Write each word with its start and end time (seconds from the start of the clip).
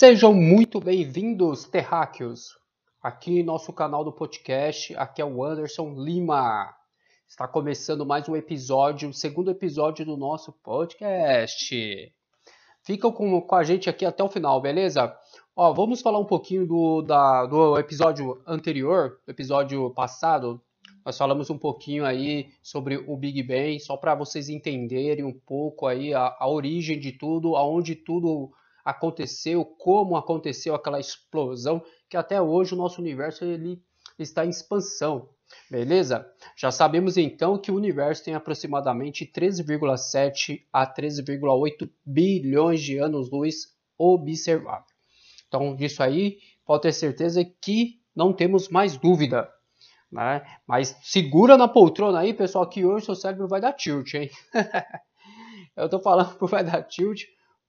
Sejam 0.00 0.32
muito 0.32 0.80
bem-vindos, 0.80 1.66
terráqueos! 1.66 2.58
Aqui 3.02 3.42
nosso 3.42 3.70
canal 3.70 4.02
do 4.02 4.10
podcast, 4.10 4.96
aqui 4.96 5.20
é 5.20 5.24
o 5.26 5.44
Anderson 5.44 5.92
Lima. 5.94 6.74
Está 7.28 7.46
começando 7.46 8.06
mais 8.06 8.26
um 8.26 8.34
episódio, 8.34 9.10
o 9.10 9.12
segundo 9.12 9.50
episódio 9.50 10.06
do 10.06 10.16
nosso 10.16 10.54
podcast. 10.64 12.10
Ficam 12.82 13.12
com, 13.12 13.42
com 13.42 13.54
a 13.54 13.62
gente 13.62 13.90
aqui 13.90 14.06
até 14.06 14.24
o 14.24 14.30
final, 14.30 14.58
beleza? 14.62 15.14
Ó, 15.54 15.70
vamos 15.74 16.00
falar 16.00 16.18
um 16.18 16.24
pouquinho 16.24 16.66
do, 16.66 17.02
da, 17.02 17.44
do 17.44 17.78
episódio 17.78 18.42
anterior, 18.46 19.18
do 19.26 19.30
episódio 19.32 19.90
passado. 19.90 20.62
Nós 21.04 21.18
falamos 21.18 21.50
um 21.50 21.58
pouquinho 21.58 22.06
aí 22.06 22.48
sobre 22.62 22.96
o 22.96 23.18
Big 23.18 23.42
Bang, 23.42 23.78
só 23.80 23.98
para 23.98 24.14
vocês 24.14 24.48
entenderem 24.48 25.26
um 25.26 25.38
pouco 25.38 25.86
aí 25.86 26.14
a, 26.14 26.34
a 26.38 26.48
origem 26.48 26.98
de 26.98 27.12
tudo, 27.12 27.54
aonde 27.54 27.94
tudo 27.94 28.50
aconteceu, 28.84 29.64
como 29.64 30.16
aconteceu 30.16 30.74
aquela 30.74 31.00
explosão, 31.00 31.82
que 32.08 32.16
até 32.16 32.40
hoje 32.40 32.74
o 32.74 32.76
nosso 32.76 33.00
universo 33.00 33.44
ele 33.44 33.82
está 34.18 34.44
em 34.44 34.50
expansão. 34.50 35.28
Beleza? 35.70 36.26
Já 36.56 36.70
sabemos 36.70 37.16
então 37.16 37.58
que 37.58 37.70
o 37.70 37.76
universo 37.76 38.24
tem 38.24 38.34
aproximadamente 38.34 39.26
13,7 39.26 40.62
a 40.72 40.86
13,8 40.86 41.90
bilhões 42.04 42.80
de 42.80 42.98
anos-luz 42.98 43.68
observável. 43.98 44.84
Então, 45.48 45.74
disso 45.74 46.02
aí, 46.02 46.38
pode 46.64 46.82
ter 46.82 46.92
certeza 46.92 47.44
que 47.44 48.00
não 48.14 48.32
temos 48.32 48.68
mais 48.68 48.96
dúvida. 48.96 49.50
Né? 50.10 50.42
Mas 50.66 50.96
segura 51.02 51.56
na 51.56 51.68
poltrona 51.68 52.20
aí, 52.20 52.34
pessoal, 52.34 52.68
que 52.68 52.84
hoje 52.84 53.06
seu 53.06 53.14
cérebro 53.14 53.48
vai 53.48 53.60
dar 53.60 53.72
tilt, 53.72 54.14
hein? 54.14 54.30
Eu 55.76 55.88
tô 55.88 56.00
falando 56.00 56.36
que 56.36 56.46
vai 56.46 56.64
dar 56.64 56.82
tilt, 56.82 57.22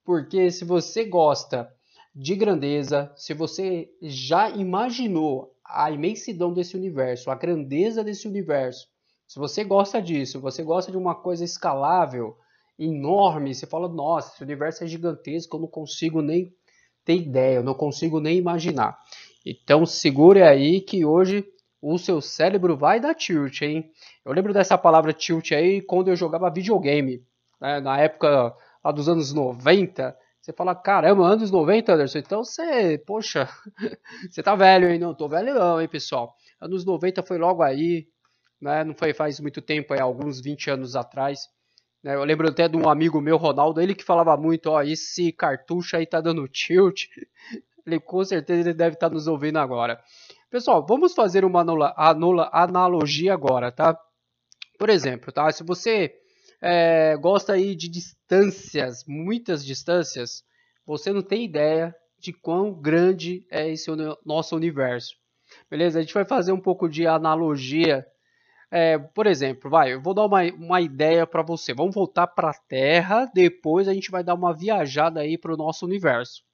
porque 0.04 0.50
se 0.50 0.64
você 0.64 1.04
gosta 1.04 1.72
de 2.14 2.34
grandeza, 2.34 3.12
se 3.16 3.32
você 3.32 3.90
já 4.02 4.50
imaginou 4.50 5.54
a 5.64 5.90
imensidão 5.90 6.52
desse 6.52 6.76
universo, 6.76 7.30
a 7.30 7.34
grandeza 7.34 8.04
desse 8.04 8.28
universo, 8.28 8.86
se 9.26 9.38
você 9.38 9.64
gosta 9.64 10.02
disso, 10.02 10.40
você 10.40 10.62
gosta 10.62 10.90
de 10.90 10.98
uma 10.98 11.14
coisa 11.14 11.44
escalável, 11.44 12.36
enorme, 12.78 13.54
você 13.54 13.66
fala, 13.66 13.88
nossa, 13.88 14.34
esse 14.34 14.42
universo 14.42 14.84
é 14.84 14.86
gigantesco, 14.86 15.56
eu 15.56 15.60
não 15.60 15.68
consigo 15.68 16.20
nem 16.20 16.52
ter 17.04 17.16
ideia, 17.16 17.56
eu 17.56 17.62
não 17.62 17.74
consigo 17.74 18.20
nem 18.20 18.36
imaginar. 18.36 18.98
Então 19.44 19.86
segure 19.86 20.42
aí 20.42 20.80
que 20.80 21.04
hoje 21.04 21.46
o 21.80 21.98
seu 21.98 22.20
cérebro 22.20 22.76
vai 22.76 23.00
dar 23.00 23.14
tilt, 23.14 23.62
hein? 23.62 23.90
Eu 24.24 24.32
lembro 24.32 24.52
dessa 24.52 24.78
palavra 24.78 25.12
tilt 25.12 25.52
aí 25.52 25.80
quando 25.80 26.08
eu 26.08 26.16
jogava 26.16 26.50
videogame, 26.50 27.24
né? 27.60 27.80
na 27.80 27.98
época 27.98 28.54
lá 28.84 28.92
dos 28.92 29.08
anos 29.08 29.32
90, 29.32 30.16
você 30.40 30.52
fala, 30.52 30.74
caramba, 30.74 31.24
anos 31.24 31.52
90, 31.52 31.94
Anderson, 31.94 32.18
então 32.18 32.42
você, 32.42 32.98
poxa, 33.06 33.48
você 34.28 34.42
tá 34.42 34.56
velho, 34.56 34.90
hein? 34.90 34.98
Não, 34.98 35.14
tô 35.14 35.28
velho 35.28 35.54
não, 35.54 35.80
hein, 35.80 35.88
pessoal. 35.88 36.34
Anos 36.60 36.84
90 36.84 37.22
foi 37.22 37.38
logo 37.38 37.62
aí, 37.62 38.08
né? 38.60 38.82
Não 38.82 38.92
foi 38.92 39.14
faz 39.14 39.38
muito 39.38 39.62
tempo, 39.62 39.94
aí, 39.94 40.00
alguns 40.00 40.40
20 40.40 40.70
anos 40.70 40.96
atrás. 40.96 41.48
Né? 42.02 42.16
Eu 42.16 42.24
lembro 42.24 42.48
até 42.48 42.66
de 42.68 42.76
um 42.76 42.88
amigo 42.88 43.20
meu, 43.20 43.36
Ronaldo, 43.36 43.80
ele 43.80 43.94
que 43.94 44.04
falava 44.04 44.36
muito, 44.36 44.70
ó, 44.70 44.82
esse 44.82 45.30
cartucho 45.30 45.96
aí 45.96 46.06
tá 46.06 46.20
dando 46.20 46.48
tilt. 46.48 47.04
Ele 47.84 47.98
com 47.98 48.24
certeza 48.24 48.60
ele 48.60 48.74
deve 48.74 48.94
estar 48.94 49.08
tá 49.08 49.12
nos 49.12 49.26
ouvindo 49.26 49.58
agora. 49.58 50.00
Pessoal, 50.48 50.86
vamos 50.86 51.14
fazer 51.14 51.44
uma 51.44 51.62
anula, 51.62 51.92
anula, 51.96 52.48
analogia 52.52 53.34
agora, 53.34 53.72
tá? 53.72 53.98
Por 54.78 54.88
exemplo, 54.88 55.32
tá? 55.32 55.50
Se 55.50 55.64
você 55.64 56.14
é, 56.62 57.16
gosta 57.16 57.54
aí 57.54 57.74
de 57.74 57.88
distâncias, 57.88 59.04
muitas 59.04 59.66
distâncias, 59.66 60.44
você 60.86 61.12
não 61.12 61.20
tem 61.20 61.44
ideia 61.44 61.92
de 62.20 62.32
quão 62.32 62.72
grande 62.72 63.44
é 63.50 63.68
esse 63.68 63.90
nosso 64.24 64.54
universo. 64.54 65.16
Beleza? 65.68 65.98
A 65.98 66.02
gente 66.02 66.14
vai 66.14 66.24
fazer 66.24 66.52
um 66.52 66.60
pouco 66.60 66.88
de 66.88 67.04
analogia. 67.04 68.06
É, 68.70 68.96
por 68.96 69.26
exemplo, 69.26 69.68
vai, 69.68 69.92
eu 69.92 70.00
vou 70.00 70.14
dar 70.14 70.24
uma, 70.24 70.44
uma 70.54 70.80
ideia 70.80 71.26
para 71.26 71.42
você. 71.42 71.74
Vamos 71.74 71.96
voltar 71.96 72.28
para 72.28 72.50
a 72.50 72.54
Terra, 72.54 73.28
depois 73.34 73.88
a 73.88 73.92
gente 73.92 74.10
vai 74.10 74.22
dar 74.22 74.34
uma 74.34 74.54
viajada 74.54 75.20
aí 75.20 75.36
para 75.36 75.52
o 75.52 75.56
nosso 75.56 75.84
universo. 75.84 76.44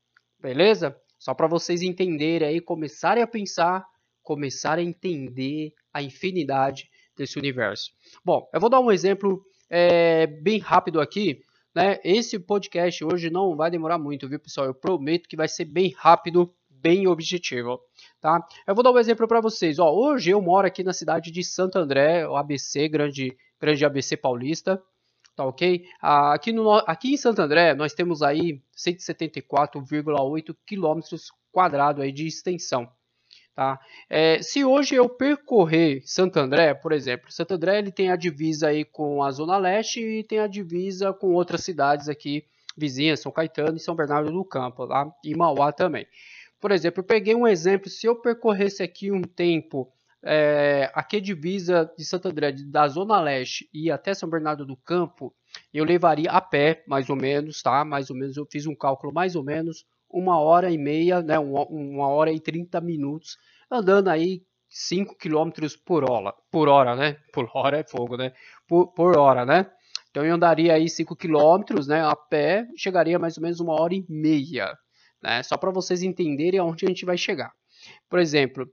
Beleza? 0.41 0.97
Só 1.19 1.35
para 1.35 1.47
vocês 1.47 1.83
entenderem 1.83 2.49
aí, 2.49 2.61
começarem 2.61 3.23
a 3.23 3.27
pensar, 3.27 3.85
começarem 4.23 4.87
a 4.87 4.89
entender 4.89 5.75
a 5.93 6.03
infinidade 6.03 6.89
desse 7.15 7.39
universo. 7.39 7.91
Bom, 8.25 8.49
eu 8.55 8.61
vou 8.61 8.71
dar 8.71 8.81
um 8.81 8.91
exemplo 8.91 9.45
é, 9.69 10.27
bem 10.27 10.59
rápido 10.59 11.01
aqui. 11.01 11.43
Né? 11.75 11.99
Esse 12.03 12.39
podcast 12.39 13.05
hoje 13.05 13.31
não 13.31 13.55
vai 13.55 13.71
demorar 13.71 13.99
muito, 13.99 14.29
viu, 14.29 14.41
pessoal? 14.41 14.67
Eu 14.67 14.75
prometo 14.75 15.29
que 15.29 15.37
vai 15.37 15.49
ser 15.49 15.65
bem 15.65 15.95
rápido, 15.97 16.53
bem 16.69 17.07
objetivo. 17.07 17.81
Tá? 18.21 18.45
Eu 18.67 18.75
vou 18.75 18.83
dar 18.83 18.93
um 18.93 18.99
exemplo 18.99 19.29
para 19.29 19.41
vocês. 19.41 19.79
Ó, 19.79 19.93
hoje 19.93 20.31
eu 20.31 20.41
moro 20.41 20.67
aqui 20.67 20.83
na 20.83 20.93
cidade 20.93 21.31
de 21.31 21.45
Santo 21.45 21.79
André, 21.79 22.27
o 22.27 22.37
ABC, 22.37 22.89
grande, 22.89 23.37
grande 23.61 23.85
ABC 23.85 24.17
paulista. 24.17 24.83
Tá 25.37 25.45
ok? 25.45 25.85
Aqui, 26.01 26.53
no, 26.53 26.73
aqui 26.73 27.13
em 27.13 27.17
Santo 27.17 27.41
André 27.41 27.73
nós 27.73 27.95
temos 27.95 28.23
aí 28.23 28.61
174,8 28.77 30.57
quilômetros 30.67 31.31
quadrados 31.53 32.03
aí 32.03 32.11
de 32.11 32.27
extensão. 32.27 32.91
Tá? 33.59 33.81
É, 34.09 34.41
se 34.41 34.65
hoje 34.65 34.95
eu 34.95 35.09
percorrer 35.09 36.01
Santo 36.07 36.39
André, 36.39 36.75
por 36.75 36.93
exemplo, 36.93 37.33
Santo 37.33 37.55
André 37.55 37.81
ele 37.81 37.91
tem 37.91 38.09
a 38.09 38.15
divisa 38.15 38.69
aí 38.69 38.85
com 38.85 39.21
a 39.21 39.33
Zona 39.33 39.59
Leste 39.59 40.01
e 40.01 40.23
tem 40.23 40.39
a 40.39 40.47
divisa 40.47 41.13
com 41.13 41.35
outras 41.35 41.65
cidades 41.65 42.09
aqui 42.09 42.45
vizinhas, 42.77 43.19
São 43.19 43.33
Caetano 43.33 43.77
e 43.77 43.81
São 43.81 43.97
Bernardo 43.97 44.31
do 44.31 44.45
Campo, 44.45 44.85
lá 44.85 45.13
e 45.25 45.37
Mauá 45.37 45.73
também. 45.73 46.07
Por 46.61 46.71
exemplo, 46.71 47.01
eu 47.01 47.05
peguei 47.05 47.35
um 47.35 47.49
exemplo, 47.49 47.91
se 47.91 48.07
eu 48.07 48.15
percorresse 48.15 48.81
aqui 48.81 49.11
um 49.11 49.23
tempo, 49.23 49.93
é, 50.23 50.89
aqui 50.95 51.17
a 51.17 51.21
divisa 51.21 51.93
de 51.99 52.05
Santo 52.05 52.29
André, 52.29 52.53
da 52.53 52.87
Zona 52.87 53.21
Leste 53.21 53.69
e 53.75 53.91
até 53.91 54.15
São 54.15 54.31
Bernardo 54.31 54.65
do 54.65 54.77
Campo, 54.77 55.35
eu 55.75 55.85
levaria 55.85 56.31
a 56.31 56.41
pé, 56.41 56.85
mais 56.87 57.11
ou 57.11 57.17
menos, 57.17 57.61
tá? 57.61 57.85
Mais 57.85 58.09
ou 58.09 58.15
menos, 58.15 58.37
eu 58.37 58.47
fiz 58.49 58.69
um 58.69 58.75
cálculo 58.77 59.13
mais 59.13 59.35
ou 59.35 59.43
menos 59.43 59.85
uma 60.11 60.41
hora 60.41 60.71
e 60.71 60.79
meia, 60.79 61.23
né, 61.23 61.39
uma, 61.39 62.09
hora 62.09 62.33
e 62.33 62.41
30 62.41 62.81
minutos, 62.81 63.37
andando 63.71 64.09
aí 64.09 64.43
5 64.69 65.17
km 65.17 65.51
por 65.85 66.09
hora, 66.11 66.33
por 66.51 66.69
hora, 66.69 66.95
né? 66.95 67.17
Por 67.33 67.49
hora 67.55 67.79
é 67.79 67.85
fogo, 67.85 68.17
né? 68.17 68.33
Por, 68.67 68.93
por 68.93 69.17
hora, 69.17 69.45
né? 69.45 69.71
Então 70.11 70.25
eu 70.25 70.35
andaria 70.35 70.75
aí 70.75 70.89
5 70.89 71.17
km, 71.17 71.87
né, 71.87 72.03
a 72.03 72.17
pé, 72.17 72.67
chegaria 72.77 73.19
mais 73.19 73.37
ou 73.37 73.43
menos 73.43 73.61
uma 73.61 73.81
hora 73.81 73.95
e 73.95 74.05
meia, 74.09 74.77
né? 75.23 75.43
Só 75.43 75.57
para 75.57 75.71
vocês 75.71 76.03
entenderem 76.03 76.61
aonde 76.61 76.85
a 76.85 76.89
gente 76.89 77.05
vai 77.05 77.17
chegar. 77.17 77.53
Por 78.09 78.19
exemplo, 78.19 78.67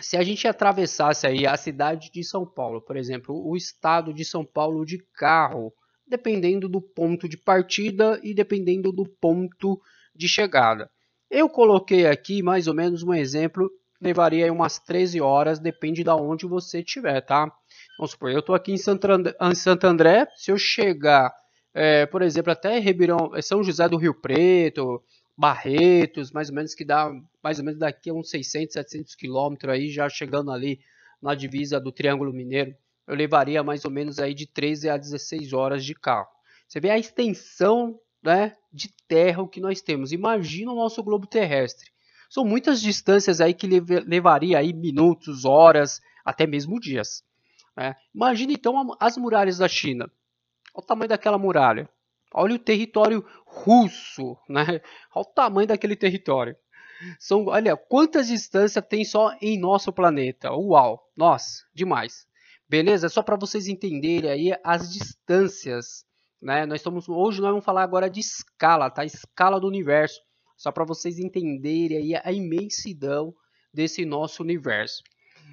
se 0.00 0.16
a 0.16 0.22
gente 0.22 0.46
atravessasse 0.46 1.26
aí 1.26 1.46
a 1.46 1.56
cidade 1.56 2.10
de 2.12 2.22
São 2.22 2.46
Paulo, 2.46 2.82
por 2.82 2.96
exemplo, 2.96 3.34
o 3.34 3.56
estado 3.56 4.12
de 4.12 4.24
São 4.24 4.44
Paulo 4.44 4.84
de 4.84 4.98
carro, 5.14 5.72
dependendo 6.06 6.68
do 6.68 6.80
ponto 6.80 7.28
de 7.28 7.36
partida 7.36 8.20
e 8.22 8.34
dependendo 8.34 8.92
do 8.92 9.04
ponto 9.20 9.80
de 10.16 10.28
chegada. 10.28 10.90
Eu 11.30 11.48
coloquei 11.48 12.06
aqui 12.06 12.42
mais 12.42 12.66
ou 12.66 12.74
menos 12.74 13.02
um 13.02 13.12
exemplo, 13.12 13.70
levaria 14.00 14.52
umas 14.52 14.78
13 14.78 15.20
horas, 15.20 15.58
depende 15.58 16.04
de 16.04 16.10
onde 16.10 16.46
você 16.46 16.80
estiver, 16.80 17.20
tá? 17.20 17.50
Vamos 17.98 18.12
supor, 18.12 18.30
eu 18.30 18.40
estou 18.40 18.54
aqui 18.54 18.72
em 18.72 18.76
Santo 18.76 19.86
André, 19.86 20.26
se 20.36 20.50
eu 20.50 20.58
chegar, 20.58 21.32
é, 21.74 22.06
por 22.06 22.22
exemplo, 22.22 22.52
até 22.52 22.78
Ribeirão, 22.78 23.34
é, 23.34 23.42
São 23.42 23.62
José 23.62 23.88
do 23.88 23.96
Rio 23.96 24.14
Preto, 24.14 25.02
Barretos, 25.36 26.30
mais 26.32 26.48
ou 26.48 26.54
menos 26.54 26.74
que 26.74 26.84
dá 26.84 27.10
mais 27.42 27.58
ou 27.58 27.64
menos 27.64 27.78
daqui 27.78 28.10
a 28.10 28.14
uns 28.14 28.30
600, 28.30 28.72
700 28.72 29.14
quilômetros 29.14 29.72
aí, 29.72 29.90
já 29.90 30.08
chegando 30.08 30.50
ali 30.50 30.80
na 31.20 31.34
divisa 31.34 31.80
do 31.80 31.92
Triângulo 31.92 32.32
Mineiro, 32.32 32.74
eu 33.06 33.14
levaria 33.14 33.62
mais 33.62 33.84
ou 33.84 33.90
menos 33.90 34.18
aí 34.18 34.34
de 34.34 34.46
13 34.46 34.88
a 34.88 34.96
16 34.96 35.52
horas 35.52 35.84
de 35.84 35.94
carro. 35.94 36.28
Você 36.66 36.80
vê 36.80 36.90
a 36.90 36.98
extensão 36.98 37.98
né, 38.22 38.56
de 38.72 38.92
terra 39.08 39.42
o 39.42 39.48
que 39.48 39.60
nós 39.60 39.80
temos. 39.80 40.12
Imagina 40.12 40.72
o 40.72 40.76
nosso 40.76 41.02
globo 41.02 41.26
terrestre. 41.26 41.90
São 42.28 42.44
muitas 42.44 42.80
distâncias 42.80 43.40
aí 43.40 43.54
que 43.54 43.66
levaria 43.66 44.58
aí 44.58 44.72
minutos, 44.72 45.44
horas, 45.44 46.00
até 46.24 46.46
mesmo 46.46 46.80
dias. 46.80 47.24
Né? 47.76 47.94
Imagina 48.14 48.52
então 48.52 48.96
as 48.98 49.16
muralhas 49.16 49.58
da 49.58 49.68
China. 49.68 50.10
Olha 50.74 50.82
o 50.82 50.86
tamanho 50.86 51.08
daquela 51.08 51.38
muralha. 51.38 51.88
Olha 52.34 52.54
o 52.54 52.58
território 52.58 53.24
russo, 53.46 54.36
né? 54.48 54.80
Olha 55.14 55.22
o 55.22 55.24
tamanho 55.24 55.68
daquele 55.68 55.96
território. 55.96 56.56
São, 57.18 57.46
olha, 57.46 57.76
quantas 57.76 58.28
distâncias 58.28 58.84
tem 58.86 59.04
só 59.04 59.36
em 59.40 59.58
nosso 59.58 59.92
planeta. 59.92 60.52
Uau, 60.52 61.10
nossa, 61.16 61.64
demais. 61.74 62.26
Beleza? 62.68 63.08
Só 63.08 63.22
para 63.22 63.36
vocês 63.36 63.68
entenderem 63.68 64.30
aí 64.30 64.58
as 64.64 64.92
distâncias 64.92 66.04
né? 66.40 66.66
Nós 66.66 66.80
estamos 66.80 67.08
hoje 67.08 67.40
nós 67.40 67.50
vamos 67.50 67.64
falar 67.64 67.82
agora 67.82 68.08
de 68.10 68.20
escala, 68.20 68.90
tá? 68.90 69.04
Escala 69.04 69.60
do 69.60 69.66
universo, 69.66 70.20
só 70.56 70.72
para 70.72 70.84
vocês 70.84 71.18
entenderem 71.18 71.98
aí 71.98 72.20
a 72.22 72.32
imensidão 72.32 73.34
desse 73.72 74.04
nosso 74.04 74.42
universo. 74.42 75.02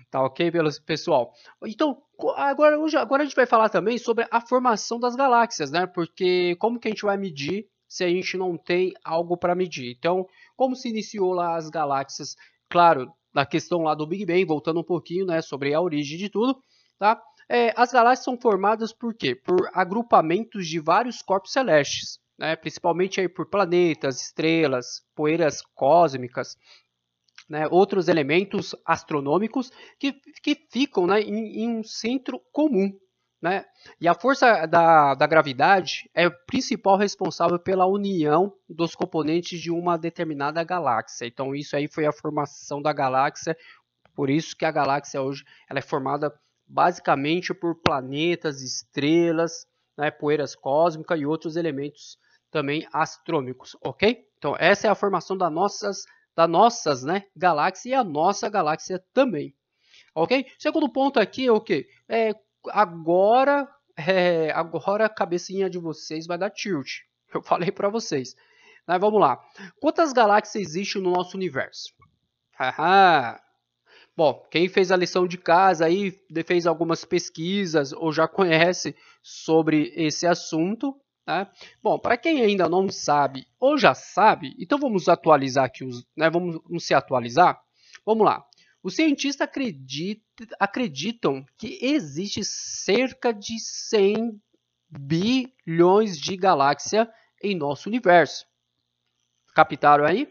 Tá 0.10 0.22
ok, 0.22 0.52
pessoal? 0.86 1.34
Então, 1.66 2.02
agora, 2.36 2.78
hoje, 2.80 2.96
agora 2.96 3.24
a 3.24 3.26
gente 3.26 3.36
vai 3.36 3.48
falar 3.48 3.70
também 3.70 3.98
sobre 3.98 4.28
a 4.30 4.40
formação 4.40 5.00
das 5.00 5.16
galáxias, 5.16 5.72
né? 5.72 5.88
Porque 5.88 6.56
como 6.60 6.80
que 6.80 6.88
a 6.88 6.92
gente 6.92 7.04
vai 7.04 7.18
medir 7.18 7.68
se 7.88 8.04
a 8.04 8.08
gente 8.08 8.38
não 8.38 8.58
tem 8.58 8.94
algo 9.04 9.38
para 9.38 9.56
medir. 9.56 9.96
Então, 9.98 10.28
como 10.56 10.76
se 10.76 10.90
iniciou 10.90 11.34
lá 11.34 11.56
as 11.56 11.70
galáxias? 11.70 12.36
Claro, 12.70 13.12
na 13.34 13.46
questão 13.46 13.82
lá 13.82 13.94
do 13.94 14.08
Big 14.08 14.26
Bang, 14.26 14.46
voltando 14.46 14.80
um 14.80 14.84
pouquinho, 14.84 15.26
né, 15.26 15.42
sobre 15.42 15.74
a 15.74 15.82
origem 15.82 16.18
de 16.18 16.30
tudo, 16.30 16.60
tá? 16.98 17.22
É, 17.50 17.74
as 17.76 17.92
galáxias 17.92 18.26
são 18.26 18.38
formadas 18.40 18.94
por 18.94 19.14
quê? 19.14 19.36
Por 19.36 19.70
agrupamentos 19.74 20.68
de 20.68 20.80
vários 20.80 21.22
corpos 21.22 21.52
celestes, 21.52 22.20
né? 22.38 22.56
principalmente 22.56 23.20
aí 23.20 23.28
por 23.28 23.50
planetas, 23.50 24.22
estrelas, 24.22 25.02
poeiras 25.16 25.62
cósmicas, 25.74 26.58
né? 27.50 27.68
outros 27.70 28.08
elementos 28.08 28.76
astronômicos 28.86 29.72
que, 30.00 30.14
que 30.42 30.56
ficam 30.72 31.06
né, 31.06 31.22
em, 31.22 31.64
em 31.64 31.70
um 31.70 31.84
centro 31.84 32.40
comum. 32.52 32.92
Né? 33.42 33.66
E 34.00 34.08
a 34.08 34.14
força 34.14 34.66
da, 34.66 35.16
da 35.16 35.28
gravidade 35.28 36.10
é 36.14 36.28
o 36.28 36.46
principal 36.46 36.96
responsável 36.96 37.60
pela 37.60 37.86
união 37.86 38.54
dos 38.70 38.96
componentes 38.96 39.60
de 39.60 39.70
uma 39.70 39.98
determinada 39.98 40.64
galáxia. 40.64 41.26
Então 41.26 41.54
isso 41.54 41.76
aí 41.76 41.90
foi 41.90 42.06
a 42.06 42.14
formação 42.14 42.82
da 42.82 42.94
galáxia, 42.94 43.58
por 44.16 44.30
isso 44.30 44.56
que 44.56 44.64
a 44.64 44.72
galáxia 44.72 45.22
hoje 45.22 45.44
ela 45.70 45.80
é 45.80 45.82
formada 45.82 46.34
basicamente 46.68 47.54
por 47.54 47.76
planetas, 47.76 48.62
estrelas, 48.62 49.66
né, 49.98 50.10
poeiras 50.12 50.56
cósmicas 50.56 51.20
e 51.20 51.26
outros 51.26 51.56
elementos 51.56 52.18
também 52.52 52.88
astrônomicos, 52.94 53.76
ok? 53.82 54.26
Então 54.38 54.56
essa 54.60 54.88
é 54.88 54.90
a 54.90 54.96
formação 54.96 55.38
das 55.38 55.52
nossas, 55.52 56.06
das 56.36 56.50
nossas 56.50 57.04
né, 57.04 57.26
galáxias 57.36 57.86
e 57.86 57.94
a 57.94 58.04
nossa 58.04 58.50
galáxia 58.50 59.04
também, 59.14 59.56
ok? 60.16 60.46
Segundo 60.60 60.92
ponto 60.92 61.20
aqui 61.20 61.48
é 61.48 61.52
o 61.52 61.62
que? 61.62 61.88
É, 62.08 62.32
agora, 62.70 63.68
é, 63.98 64.52
agora 64.52 65.06
a 65.06 65.10
cabecinha 65.10 65.70
de 65.70 65.80
vocês 65.80 66.28
vai 66.28 66.38
dar 66.38 66.50
tilt. 66.50 67.02
Eu 67.34 67.42
falei 67.42 67.72
para 67.72 67.90
vocês. 67.90 68.36
Mas 68.86 69.00
vamos 69.00 69.20
lá. 69.20 69.42
Quantas 69.80 70.12
galáxias 70.12 70.68
existem 70.68 71.02
no 71.02 71.12
nosso 71.12 71.38
universo? 71.38 71.94
Haha, 72.60 73.42
Bom, 74.16 74.46
quem 74.52 74.70
fez 74.70 74.92
a 74.92 74.96
lição 74.96 75.28
de 75.28 75.38
casa 75.38 75.86
aí, 75.86 76.12
fez 76.46 76.68
algumas 76.68 77.04
pesquisas 77.04 77.92
ou 77.94 78.14
já 78.14 78.28
conhece 78.28 78.96
sobre 79.24 79.92
esse 79.96 80.28
assunto, 80.28 80.96
né? 81.26 81.50
Bom, 81.82 81.98
para 81.98 82.18
quem 82.18 82.42
ainda 82.42 82.70
não 82.70 82.90
sabe 82.90 83.48
ou 83.60 83.78
já 83.78 83.96
sabe, 83.96 84.56
então 84.60 84.78
vamos 84.78 85.10
atualizar 85.10 85.66
aqui, 85.66 85.84
os, 85.84 86.06
né? 86.16 86.30
vamos, 86.30 86.62
vamos 86.64 86.86
se 86.86 86.94
atualizar. 86.94 87.60
Vamos 88.06 88.26
lá. 88.26 88.46
Os 88.84 88.96
cientistas 88.96 89.48
acredita, 89.48 90.22
acreditam 90.60 91.46
que 91.58 91.80
existe 91.82 92.44
cerca 92.44 93.34
de 93.34 93.58
100 93.58 94.40
bilhões 94.90 96.20
de 96.20 96.36
galáxias 96.36 97.08
em 97.42 97.56
nosso 97.56 97.90
universo. 97.90 98.46
Captaram 99.56 100.06
aí? 100.06 100.28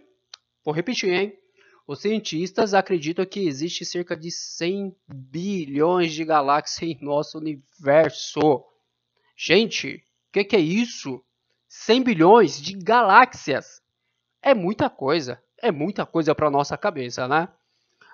Vou 0.65 0.75
repetir, 0.75 1.13
hein? 1.13 1.42
Os 1.87 2.01
cientistas 2.01 2.75
acreditam 2.75 3.27
que 3.27 3.47
existe 3.47 3.85
cerca 3.85 4.17
de 4.17 4.31
100 4.31 4.95
bilhões 5.09 6.13
de 6.13 6.25
galáxias 6.25 6.91
em 6.91 7.05
nosso 7.05 7.39
universo. 7.39 8.65
Gente, 9.37 9.97
o 9.97 10.33
que, 10.33 10.45
que 10.45 10.57
é 10.57 10.61
isso? 10.61 11.23
100 11.69 12.03
bilhões 12.03 12.61
de 12.61 12.75
galáxias. 12.75 13.81
É 14.41 14.55
muita 14.55 14.89
coisa. 14.89 15.43
É 15.61 15.73
muita 15.73 16.07
coisa 16.07 16.35
para 16.35 16.51
nossa 16.51 16.77
cabeça, 16.77 17.27
né? 17.27 17.49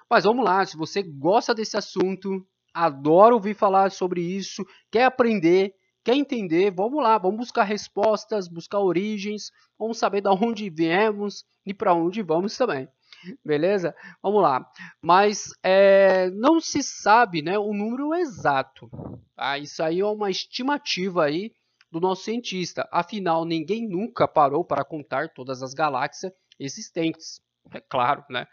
Mas 0.08 0.24
vamos 0.24 0.44
lá, 0.44 0.64
se 0.64 0.76
você 0.76 1.02
gosta 1.02 1.54
desse 1.54 1.76
assunto, 1.76 2.46
adora 2.72 3.34
ouvir 3.34 3.54
falar 3.54 3.90
sobre 3.90 4.22
isso, 4.22 4.64
quer 4.90 5.04
aprender, 5.04 5.74
quer 6.02 6.14
entender, 6.14 6.70
vamos 6.70 7.02
lá, 7.02 7.18
vamos 7.18 7.38
buscar 7.38 7.64
respostas, 7.64 8.48
buscar 8.48 8.80
origens, 8.80 9.50
vamos 9.78 9.98
saber 9.98 10.22
de 10.22 10.28
onde 10.30 10.70
viemos 10.70 11.44
e 11.66 11.74
para 11.74 11.92
onde 11.92 12.22
vamos 12.22 12.56
também. 12.56 12.88
Beleza? 13.44 13.94
Vamos 14.22 14.42
lá. 14.42 14.66
Mas 15.02 15.50
é, 15.62 16.30
não 16.30 16.60
se 16.60 16.82
sabe 16.82 17.42
né, 17.42 17.58
o 17.58 17.72
número 17.72 18.14
exato. 18.14 18.90
Tá? 19.34 19.58
Isso 19.58 19.82
aí 19.82 20.00
é 20.00 20.06
uma 20.06 20.30
estimativa 20.30 21.24
aí 21.24 21.52
do 21.90 22.00
nosso 22.00 22.24
cientista. 22.24 22.88
Afinal, 22.92 23.44
ninguém 23.44 23.88
nunca 23.88 24.28
parou 24.28 24.64
para 24.64 24.84
contar 24.84 25.32
todas 25.32 25.62
as 25.62 25.74
galáxias 25.74 26.32
existentes. 26.58 27.40
É 27.72 27.80
claro, 27.80 28.24
né? 28.30 28.46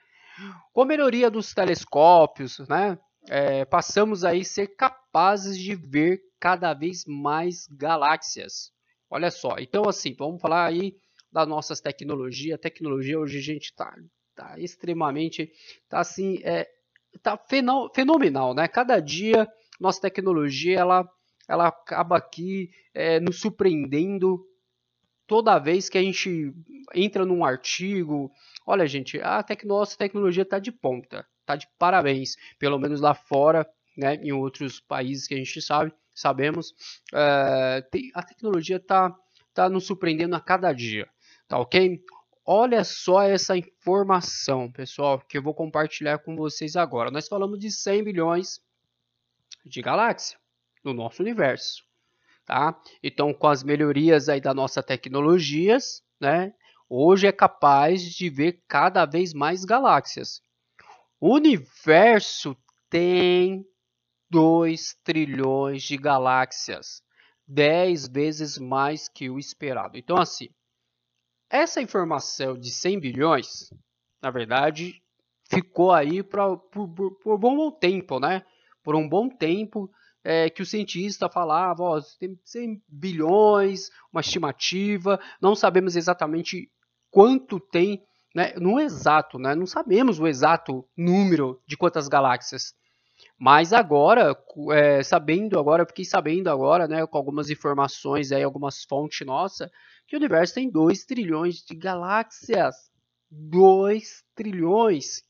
Com 0.74 0.82
a 0.82 0.86
melhoria 0.86 1.32
dos 1.32 1.54
telescópios, 1.54 2.60
né, 2.68 3.00
é, 3.30 3.64
passamos 3.66 4.24
aí 4.24 4.42
a 4.42 4.46
ser 4.46 4.68
capazes 4.76 5.58
de 5.58 5.76
ver 5.76 6.22
cada 6.40 6.74
vez 6.74 7.06
mais 7.08 7.68
galáxias. 7.68 8.72
Olha 9.10 9.32
só, 9.32 9.56
então 9.60 9.88
assim, 9.88 10.14
vamos 10.14 10.42
falar 10.42 10.66
aí 10.66 10.96
das 11.32 11.48
nossas 11.48 11.80
tecnologias. 11.80 12.56
A 12.56 12.62
tecnologia 12.62 13.20
hoje 13.20 13.38
a 13.38 13.42
gente 13.42 13.66
está 13.66 13.96
tá 14.36 14.60
extremamente, 14.60 15.52
tá 15.90 16.00
assim, 16.00 16.40
é, 16.44 16.70
tá 17.22 17.40
fenomenal, 17.94 18.54
né? 18.54 18.68
Cada 18.68 19.00
dia 19.00 19.48
nossa 19.80 20.02
tecnologia 20.02 20.80
ela, 20.80 21.10
ela 21.48 21.68
acaba 21.68 22.18
aqui 22.18 22.70
é, 22.94 23.20
nos 23.20 23.40
surpreendendo 23.40 24.46
toda 25.28 25.60
vez 25.60 25.90
que 25.90 25.98
a 25.98 26.02
gente 26.02 26.54
entra 26.94 27.26
num 27.26 27.44
artigo. 27.44 28.32
Olha, 28.66 28.86
gente, 28.86 29.20
a 29.22 29.42
tec 29.42 29.64
nossa 29.66 29.98
tecnologia 29.98 30.44
está 30.44 30.60
de 30.60 30.72
ponta, 30.72 31.26
tá 31.46 31.56
de 31.56 31.68
parabéns, 31.78 32.36
pelo 32.60 32.78
menos 32.80 33.02
lá 33.02 33.14
fora, 33.14 33.68
né? 33.98 34.16
Em 34.16 34.32
outros 34.32 34.80
países 34.80 35.28
que 35.28 35.34
a 35.34 35.38
gente 35.38 35.62
sabe, 35.62 35.94
sabemos, 36.14 36.74
é, 37.14 37.82
tem, 37.92 38.12
a 38.14 38.24
tecnologia 38.24 38.78
está 38.78 39.14
tá 39.54 39.70
nos 39.70 39.86
surpreendendo 39.86 40.36
a 40.36 40.42
cada 40.42 40.72
dia, 40.74 41.08
tá 41.48 41.58
ok? 41.58 42.02
Olha 42.48 42.84
só 42.84 43.24
essa 43.24 43.58
informação, 43.58 44.72
pessoal, 44.72 45.20
que 45.20 45.36
eu 45.36 45.42
vou 45.42 45.54
compartilhar 45.54 46.20
com 46.20 46.36
vocês 46.36 46.76
agora. 46.76 47.10
Nós 47.10 47.28
falamos 47.28 47.58
de 47.58 47.72
100 47.72 48.04
bilhões 48.04 48.62
de 49.66 49.82
galáxias 49.82 50.40
no 50.84 50.94
nosso 50.94 51.24
universo, 51.24 51.84
tá? 52.46 52.80
Então, 53.02 53.34
com 53.34 53.48
as 53.48 53.64
melhorias 53.64 54.30
aí 54.30 54.40
da 54.40 54.54
nossa 54.54 54.84
tecnologias, 54.84 56.04
né? 56.22 56.54
Hoje 56.88 57.26
é 57.26 57.32
capaz 57.32 58.04
de 58.04 58.30
ver 58.30 58.62
cada 58.68 59.06
vez 59.08 59.34
mais 59.34 59.66
galáxias. 59.66 60.40
O 61.20 61.34
universo 61.34 62.56
tem 62.92 63.66
2 64.30 64.96
trilhões 65.04 65.82
de 65.82 65.98
galáxias, 65.98 67.02
10 67.48 68.08
vezes 68.08 68.60
mais 68.60 69.10
que 69.10 69.32
o 69.32 69.40
esperado. 69.40 69.98
Então, 69.98 70.18
assim, 70.18 70.50
essa 71.56 71.82
informação 71.82 72.58
de 72.58 72.70
100 72.72 73.00
bilhões, 73.00 73.74
na 74.22 74.30
verdade, 74.30 75.02
ficou 75.50 75.92
aí 75.92 76.22
pra, 76.22 76.56
por, 76.56 76.88
por, 76.90 77.12
por 77.20 77.36
um 77.36 77.40
bom 77.40 77.72
tempo, 77.72 78.20
né? 78.20 78.44
Por 78.84 78.96
um 78.96 79.08
bom 79.08 79.30
tempo 79.30 79.90
é, 80.24 80.50
que 80.50 80.62
o 80.62 80.66
cientista 80.66 81.30
falava, 81.30 81.84
ó, 81.84 82.02
tem 82.20 82.38
100 82.44 82.82
bilhões, 82.88 83.90
uma 84.12 84.22
estimativa, 84.22 85.20
não 85.42 85.56
sabemos 85.56 85.96
exatamente 85.96 86.70
quanto 87.10 87.60
tem, 87.60 88.04
né? 88.36 88.54
No 88.58 88.80
exato, 88.80 89.40
né? 89.40 89.56
Não 89.56 89.66
sabemos 89.66 90.20
o 90.20 90.28
exato 90.28 90.86
número 90.98 91.62
de 91.68 91.78
quantas 91.78 92.08
galáxias. 92.08 92.74
Mas 93.38 93.74
agora, 93.74 94.36
é, 94.72 95.04
sabendo 95.04 95.60
agora, 95.60 95.86
fiquei 95.86 96.06
sabendo 96.06 96.50
agora, 96.50 96.88
né, 96.88 97.06
com 97.06 97.18
algumas 97.18 97.50
informações 97.50 98.32
aí, 98.32 98.44
algumas 98.44 98.84
fontes 98.84 99.26
nossas, 99.28 99.70
que 100.08 100.16
o 100.16 100.20
universo 100.20 100.54
tem 100.56 100.70
2 100.70 101.04
trilhões 101.06 101.58
de 101.58 101.76
galáxias. 101.76 102.76
2 103.30 104.24
trilhões. 104.34 105.24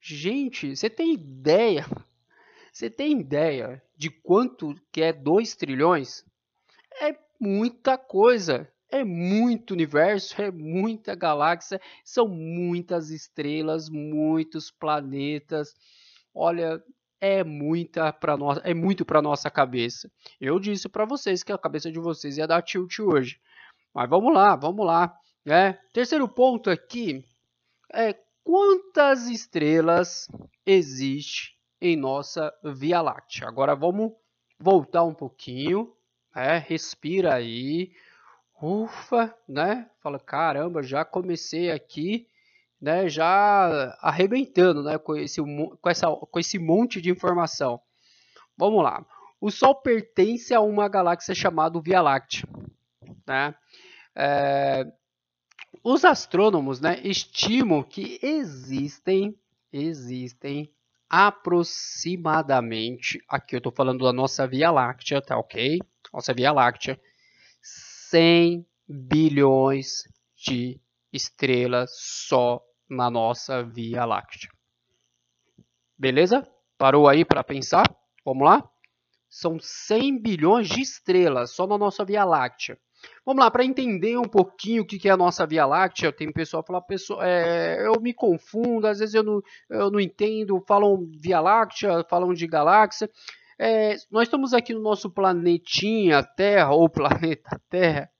Gente, 0.00 0.74
você 0.74 0.88
tem 0.88 1.12
ideia? 1.14 1.86
Você 2.72 2.90
tem 2.90 3.20
ideia 3.20 3.82
de 3.96 4.10
quanto 4.10 4.74
que 4.92 5.02
é 5.02 5.12
2 5.12 5.54
trilhões? 5.54 6.24
É 7.02 7.16
muita 7.40 7.98
coisa. 7.98 8.68
É 8.90 9.04
muito 9.04 9.72
universo, 9.72 10.40
é 10.42 10.50
muita 10.50 11.14
galáxia, 11.14 11.80
são 12.04 12.28
muitas 12.28 13.10
estrelas, 13.10 13.88
muitos 13.88 14.70
planetas. 14.70 15.74
Olha, 16.34 16.82
é 17.22 17.44
muita 17.44 18.12
para 18.12 18.36
nós, 18.36 18.58
é 18.64 18.74
muito 18.74 19.04
para 19.04 19.22
nossa 19.22 19.48
cabeça. 19.48 20.10
Eu 20.40 20.58
disse 20.58 20.88
para 20.88 21.04
vocês 21.04 21.44
que 21.44 21.52
a 21.52 21.56
cabeça 21.56 21.88
de 21.88 22.00
vocês 22.00 22.36
ia 22.36 22.48
dar 22.48 22.62
tilt 22.62 22.98
hoje. 22.98 23.40
Mas 23.94 24.10
vamos 24.10 24.34
lá, 24.34 24.56
vamos 24.56 24.84
lá. 24.84 25.16
Né? 25.44 25.78
Terceiro 25.92 26.28
ponto 26.28 26.68
aqui 26.68 27.24
é 27.94 28.12
quantas 28.42 29.28
estrelas 29.28 30.26
existe 30.66 31.56
em 31.80 31.96
nossa 31.96 32.52
Via 32.64 33.00
Láctea. 33.00 33.46
Agora 33.46 33.76
vamos 33.76 34.10
voltar 34.58 35.04
um 35.04 35.14
pouquinho, 35.14 35.94
né? 36.34 36.58
respira 36.58 37.34
aí, 37.34 37.92
ufa, 38.60 39.32
né? 39.48 39.88
Fala, 40.00 40.18
caramba, 40.18 40.82
já 40.82 41.04
comecei 41.04 41.70
aqui, 41.70 42.26
né? 42.82 43.08
Já 43.08 43.96
arrebentando, 44.00 44.82
né? 44.82 44.98
Com 44.98 45.14
esse, 45.14 45.40
com, 45.40 45.88
essa, 45.88 46.10
com 46.10 46.40
esse 46.40 46.58
monte 46.58 47.00
de 47.00 47.10
informação. 47.10 47.80
Vamos 48.58 48.82
lá. 48.82 49.06
O 49.40 49.50
Sol 49.50 49.76
pertence 49.76 50.52
a 50.52 50.60
uma 50.60 50.88
galáxia 50.88 51.34
chamada 51.34 51.80
Via 51.80 52.02
Láctea, 52.02 52.46
né? 53.26 53.54
É, 54.14 54.86
os 55.82 56.04
astrônomos 56.04 56.78
né, 56.80 57.00
estimam 57.02 57.82
que 57.82 58.20
existem, 58.22 59.34
existem 59.72 60.70
aproximadamente, 61.08 63.18
aqui 63.28 63.56
eu 63.56 63.58
estou 63.58 63.72
falando 63.72 64.04
da 64.04 64.12
nossa 64.12 64.46
Via 64.46 64.70
Láctea, 64.70 65.20
tá 65.20 65.36
ok? 65.38 65.80
Nossa 66.12 66.32
Via 66.34 66.52
Láctea, 66.52 67.00
100 67.62 68.64
bilhões 68.88 70.04
de 70.36 70.80
estrelas 71.12 71.90
só 71.96 72.62
na 72.92 73.10
nossa 73.10 73.62
Via 73.62 74.04
Láctea. 74.04 74.50
Beleza? 75.98 76.46
Parou 76.76 77.08
aí 77.08 77.24
para 77.24 77.42
pensar? 77.42 77.84
Vamos 78.24 78.44
lá? 78.44 78.68
São 79.28 79.58
100 79.58 80.20
bilhões 80.20 80.68
de 80.68 80.82
estrelas 80.82 81.54
só 81.54 81.66
na 81.66 81.78
nossa 81.78 82.04
Via 82.04 82.24
Láctea. 82.24 82.78
Vamos 83.24 83.42
lá, 83.42 83.50
para 83.50 83.64
entender 83.64 84.16
um 84.16 84.28
pouquinho 84.28 84.82
o 84.82 84.86
que 84.86 85.08
é 85.08 85.12
a 85.12 85.16
nossa 85.16 85.46
Via 85.46 85.66
Láctea, 85.66 86.12
tem 86.12 86.30
pessoal 86.30 86.62
que 86.62 86.68
fala, 86.68 86.82
pessoal, 86.82 87.22
é, 87.22 87.84
eu 87.86 88.00
me 88.00 88.12
confundo, 88.12 88.86
às 88.86 88.98
vezes 88.98 89.14
eu 89.14 89.24
não, 89.24 89.40
eu 89.70 89.90
não 89.90 89.98
entendo, 89.98 90.62
falam 90.68 91.08
Via 91.18 91.40
Láctea, 91.40 92.04
falam 92.08 92.32
de 92.32 92.46
galáxia. 92.46 93.10
É, 93.58 93.96
nós 94.10 94.24
estamos 94.24 94.52
aqui 94.52 94.74
no 94.74 94.80
nosso 94.80 95.10
planetinha 95.10 96.22
Terra, 96.22 96.72
ou 96.72 96.88
planeta 96.90 97.60
Terra, 97.70 98.11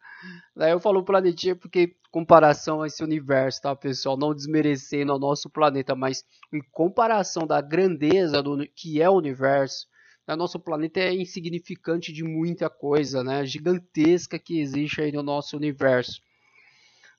né? 0.55 0.73
eu 0.73 0.81
falo 0.81 1.05
planetinha 1.05 1.57
porque 1.57 1.97
comparação 2.11 2.83
a 2.83 2.87
esse 2.87 3.02
universo, 3.02 3.62
tá, 3.62 3.75
pessoal? 3.75 4.17
Não 4.17 4.35
desmerecendo 4.35 5.14
o 5.14 5.19
nosso 5.19 5.49
planeta, 5.49 5.95
mas 5.95 6.25
em 6.52 6.61
comparação 6.71 7.47
da 7.47 7.61
grandeza 7.61 8.43
do 8.43 8.67
que 8.75 9.00
é 9.00 9.09
o 9.09 9.17
universo, 9.17 9.87
né? 10.26 10.37
nosso 10.37 10.61
planeta 10.61 11.00
é 11.00 11.14
insignificante 11.14 12.12
de 12.12 12.23
muita 12.23 12.69
coisa, 12.69 13.25
né? 13.25 13.45
Gigantesca 13.47 14.38
que 14.38 14.61
existe 14.61 15.00
aí 15.00 15.12
no 15.12 15.23
nosso 15.23 15.57
universo. 15.57 16.21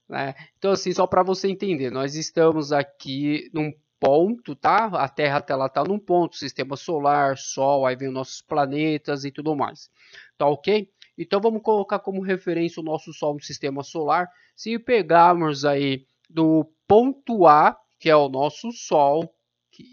Né? 0.08 0.36
Então, 0.58 0.72
assim, 0.72 0.92
só 0.94 1.08
para 1.08 1.24
você 1.24 1.48
entender, 1.48 1.90
nós 1.90 2.16
estamos 2.16 2.72
aqui 2.72 3.50
num 3.54 3.74
ponto, 4.00 4.54
tá? 4.54 4.88
A 4.88 5.08
Terra 5.08 5.44
ela 5.48 5.70
tá 5.70 5.82
num 5.82 5.98
ponto, 5.98 6.36
sistema 6.36 6.76
solar, 6.76 7.38
Sol, 7.38 7.86
aí 7.86 7.96
vem 7.96 8.10
os 8.10 8.14
nossos 8.14 8.42
planetas 8.42 9.24
e 9.24 9.32
tudo 9.32 9.56
mais. 9.56 9.90
Tá 10.38 10.46
ok? 10.46 10.92
Então 11.18 11.40
vamos 11.40 11.62
colocar 11.62 12.00
como 12.00 12.22
referência 12.22 12.82
o 12.82 12.86
nosso 12.86 13.14
Sol 13.14 13.36
no 13.36 13.42
sistema 13.42 13.84
solar. 13.84 14.28
Se 14.56 14.78
pegarmos 14.80 15.66
aí 15.66 16.06
do 16.30 16.72
ponto 16.88 17.46
A, 17.46 17.78
que 18.00 18.10
é 18.10 18.16
o 18.16 18.30
nosso 18.30 18.72
Sol, 18.72 19.34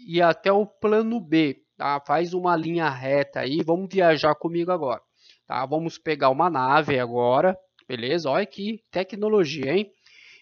e 0.07 0.21
até 0.21 0.51
o 0.51 0.65
plano 0.65 1.19
B, 1.19 1.63
tá? 1.77 1.99
Faz 2.05 2.33
uma 2.33 2.55
linha 2.55 2.89
reta 2.89 3.39
aí, 3.39 3.63
vamos 3.63 3.89
viajar 3.91 4.35
comigo 4.35 4.71
agora, 4.71 5.01
tá? 5.47 5.65
Vamos 5.65 5.97
pegar 5.97 6.29
uma 6.29 6.49
nave 6.49 6.99
agora, 6.99 7.57
beleza? 7.87 8.29
Olha 8.29 8.45
que 8.45 8.83
tecnologia, 8.91 9.73
hein? 9.73 9.91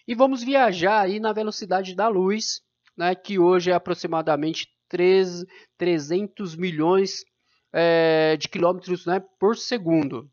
E 0.06 0.14
vamos 0.14 0.42
viajar 0.42 1.00
aí 1.00 1.20
na 1.20 1.32
velocidade 1.32 1.94
da 1.94 2.08
luz, 2.08 2.60
né? 2.96 3.14
Que 3.14 3.38
hoje 3.38 3.70
é 3.70 3.74
aproximadamente 3.74 4.68
3, 4.88 5.44
300 5.78 6.56
milhões 6.56 7.24
é, 7.72 8.36
de 8.36 8.48
quilômetros 8.48 9.06
né, 9.06 9.22
por 9.38 9.56
segundo, 9.56 10.28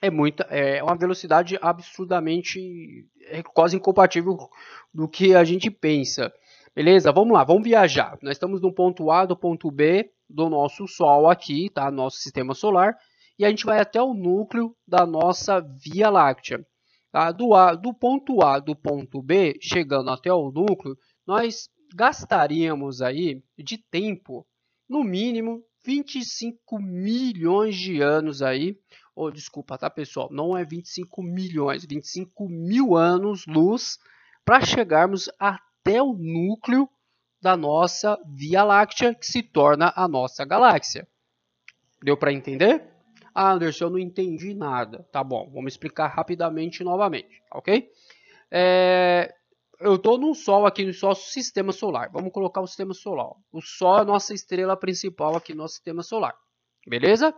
é 0.00 0.10
muita, 0.10 0.44
é 0.44 0.82
uma 0.82 0.96
velocidade 0.96 1.58
absurdamente 1.60 3.06
é 3.22 3.42
quase 3.42 3.76
incompatível 3.76 4.36
do 4.92 5.08
que 5.08 5.34
a 5.34 5.44
gente 5.44 5.70
pensa. 5.70 6.32
Beleza? 6.74 7.10
Vamos 7.10 7.32
lá, 7.32 7.42
vamos 7.42 7.64
viajar. 7.64 8.18
Nós 8.22 8.32
estamos 8.32 8.60
no 8.60 8.72
ponto 8.72 9.10
A 9.10 9.24
do 9.24 9.36
ponto 9.36 9.70
B 9.70 10.10
do 10.28 10.50
nosso 10.50 10.86
Sol 10.86 11.28
aqui, 11.28 11.70
tá? 11.70 11.90
Nosso 11.90 12.18
sistema 12.18 12.54
solar, 12.54 12.96
e 13.38 13.44
a 13.44 13.48
gente 13.48 13.64
vai 13.64 13.80
até 13.80 14.00
o 14.00 14.14
núcleo 14.14 14.74
da 14.86 15.06
nossa 15.06 15.60
Via 15.60 16.10
Láctea. 16.10 16.66
Tá? 17.10 17.32
Do, 17.32 17.54
A, 17.54 17.74
do 17.74 17.94
ponto 17.94 18.42
A 18.42 18.58
do 18.58 18.76
ponto 18.76 19.22
B, 19.22 19.56
chegando 19.60 20.10
até 20.10 20.32
o 20.32 20.50
núcleo, 20.50 20.96
nós 21.26 21.68
gastaríamos 21.94 23.00
aí 23.00 23.42
de 23.56 23.78
tempo, 23.78 24.46
no 24.88 25.02
mínimo 25.02 25.62
25 25.84 26.78
milhões 26.80 27.76
de 27.76 28.02
anos 28.02 28.42
aí, 28.42 28.76
ou 29.16 29.28
oh, 29.28 29.30
desculpa, 29.30 29.78
tá 29.78 29.88
pessoal, 29.88 30.28
não 30.30 30.54
é 30.54 30.62
25 30.62 31.22
milhões, 31.22 31.86
25 31.86 32.46
mil 32.50 32.94
anos 32.94 33.46
luz 33.46 33.98
para 34.44 34.60
chegarmos 34.60 35.30
até 35.38 36.02
o 36.02 36.12
núcleo 36.12 36.86
da 37.40 37.56
nossa 37.56 38.18
Via 38.26 38.62
Láctea, 38.62 39.14
que 39.14 39.24
se 39.24 39.42
torna 39.42 39.90
a 39.96 40.06
nossa 40.06 40.44
galáxia. 40.44 41.08
Deu 42.02 42.14
para 42.14 42.30
entender? 42.30 42.86
Ah, 43.34 43.52
Anderson, 43.52 43.86
eu 43.86 43.90
não 43.90 43.98
entendi 43.98 44.52
nada. 44.52 45.08
Tá 45.10 45.24
bom, 45.24 45.50
vamos 45.50 45.72
explicar 45.72 46.08
rapidamente 46.08 46.84
novamente, 46.84 47.42
ok? 47.50 47.88
É, 48.50 49.34
eu 49.80 49.94
estou 49.94 50.18
no 50.18 50.34
Sol 50.34 50.66
aqui 50.66 50.84
no 50.84 50.92
nosso 51.02 51.30
sistema 51.30 51.72
solar. 51.72 52.10
Vamos 52.12 52.32
colocar 52.32 52.60
o 52.60 52.66
sistema 52.66 52.92
solar. 52.92 53.32
O 53.50 53.62
Sol 53.62 53.96
é 53.96 54.00
a 54.02 54.04
nossa 54.04 54.34
estrela 54.34 54.76
principal 54.76 55.36
aqui 55.36 55.54
no 55.54 55.62
nosso 55.62 55.74
sistema 55.74 56.02
solar. 56.02 56.34
Beleza? 56.86 57.34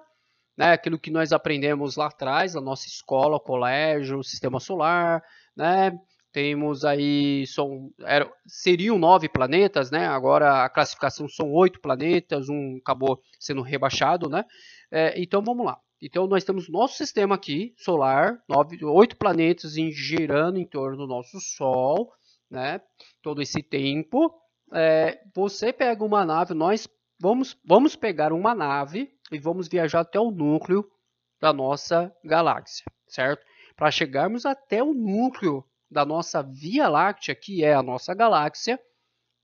Né, 0.59 0.73
aquilo 0.73 0.99
que 0.99 1.11
nós 1.11 1.33
aprendemos 1.33 1.95
lá 1.95 2.07
atrás, 2.07 2.57
a 2.57 2.61
nossa 2.61 2.89
escola, 2.89 3.39
colégio, 3.39 4.25
sistema 4.25 4.59
solar, 4.59 5.23
né, 5.57 5.97
temos 6.33 6.85
aí, 6.85 7.47
são, 7.47 7.91
eram, 8.01 8.29
seriam 8.45 8.99
nove 8.99 9.29
planetas, 9.29 9.93
né, 9.93 10.09
agora 10.09 10.65
a 10.65 10.69
classificação 10.69 11.29
são 11.29 11.53
oito 11.53 11.81
planetas, 11.81 12.49
um 12.49 12.79
acabou 12.83 13.21
sendo 13.39 13.63
rebaixado, 13.63 14.29
né, 14.29 14.45
é, 14.91 15.21
então 15.23 15.41
vamos 15.41 15.65
lá. 15.65 15.79
Então 16.03 16.27
nós 16.27 16.43
temos 16.43 16.69
nosso 16.69 16.97
sistema 16.97 17.37
aqui, 17.37 17.73
solar, 17.77 18.43
nove, 18.49 18.85
oito 18.85 19.17
planetas 19.17 19.75
girando 19.75 20.59
em 20.59 20.67
torno 20.67 20.97
do 20.97 21.07
nosso 21.07 21.39
Sol, 21.41 22.13
né, 22.51 22.81
todo 23.23 23.41
esse 23.41 23.63
tempo, 23.63 24.35
é, 24.75 25.21
você 25.33 25.73
pega 25.73 26.05
uma 26.05 26.25
nave, 26.25 26.53
nós 26.53 26.89
vamos, 27.21 27.57
vamos 27.65 27.95
pegar 27.95 28.33
uma 28.33 28.55
nave 28.55 29.09
e 29.31 29.39
vamos 29.39 29.69
viajar 29.69 30.01
até 30.01 30.19
o 30.19 30.31
núcleo 30.31 30.91
da 31.41 31.53
nossa 31.53 32.15
galáxia, 32.25 32.85
certo? 33.07 33.45
Para 33.77 33.91
chegarmos 33.91 34.45
até 34.45 34.83
o 34.83 34.93
núcleo 34.93 35.65
da 35.91 36.05
nossa 36.05 36.43
Via 36.43 36.89
Láctea, 36.89 37.35
que 37.35 37.65
é 37.65 37.75
a 37.75 37.83
nossa 37.83 38.15
galáxia, 38.15 38.79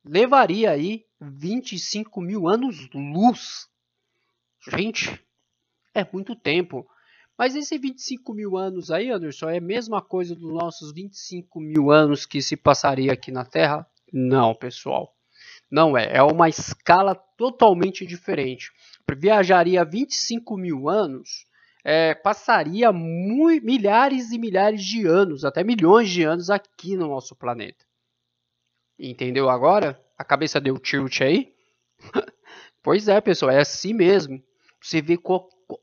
levaria 0.04 0.70
aí 0.70 1.04
25 1.20 2.20
mil 2.20 2.48
anos-luz. 2.48 3.68
Gente, 4.68 5.24
é 5.94 6.06
muito 6.12 6.34
tempo. 6.34 6.86
Mas 7.36 7.56
esse 7.56 7.78
25 7.78 8.32
mil 8.32 8.56
anos 8.56 8.90
aí, 8.90 9.10
Anderson, 9.10 9.48
é 9.48 9.58
a 9.58 9.60
mesma 9.60 10.00
coisa 10.00 10.34
dos 10.34 10.52
nossos 10.52 10.92
25 10.92 11.60
mil 11.60 11.90
anos 11.90 12.26
que 12.26 12.40
se 12.40 12.56
passaria 12.56 13.12
aqui 13.12 13.32
na 13.32 13.44
Terra? 13.44 13.86
Não, 14.12 14.54
pessoal. 14.54 15.13
Não 15.74 15.98
é, 15.98 16.18
é 16.18 16.22
uma 16.22 16.48
escala 16.48 17.16
totalmente 17.36 18.06
diferente. 18.06 18.70
Viajaria 19.18 19.84
25 19.84 20.56
mil 20.56 20.88
anos, 20.88 21.46
é, 21.84 22.14
passaria 22.14 22.92
milhares 22.92 24.30
e 24.30 24.38
milhares 24.38 24.84
de 24.84 25.04
anos, 25.04 25.44
até 25.44 25.64
milhões 25.64 26.08
de 26.10 26.22
anos 26.22 26.48
aqui 26.48 26.96
no 26.96 27.08
nosso 27.08 27.34
planeta. 27.34 27.84
Entendeu 28.96 29.50
agora? 29.50 30.00
A 30.16 30.22
cabeça 30.22 30.60
deu 30.60 30.78
tilt 30.78 31.20
aí? 31.22 31.52
pois 32.80 33.08
é, 33.08 33.20
pessoal, 33.20 33.50
é 33.50 33.58
assim 33.58 33.92
mesmo. 33.92 34.40
Você 34.80 35.02
vê 35.02 35.18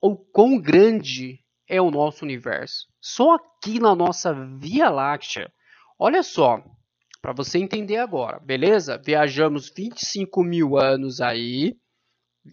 o 0.01 0.15
quão 0.15 0.57
grande 0.57 1.43
é 1.67 1.81
o 1.81 1.91
nosso 1.91 2.23
universo. 2.23 2.87
Só 3.01 3.35
aqui 3.35 3.77
na 3.77 3.93
nossa 3.93 4.33
Via 4.57 4.89
Láctea. 4.89 5.51
Olha 5.99 6.23
só, 6.23 6.63
para 7.21 7.33
você 7.33 7.59
entender 7.59 7.97
agora, 7.97 8.39
beleza? 8.39 8.97
Viajamos 8.97 9.69
25 9.69 10.43
mil 10.43 10.77
anos 10.77 11.21
aí, 11.21 11.77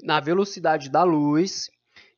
na 0.02 0.20
velocidade 0.20 0.90
da 0.90 1.02
luz, 1.02 1.70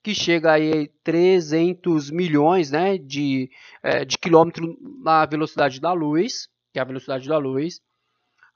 que 0.02 0.14
chega 0.14 0.52
aí 0.52 0.88
300 1.04 2.10
milhões 2.10 2.70
né, 2.70 2.98
de, 2.98 3.48
é, 3.82 4.04
de 4.04 4.18
quilômetros 4.18 4.74
na 5.04 5.24
velocidade 5.26 5.80
da 5.80 5.92
luz, 5.92 6.48
que 6.72 6.78
é 6.78 6.82
a 6.82 6.86
velocidade 6.86 7.28
da 7.28 7.38
luz. 7.38 7.80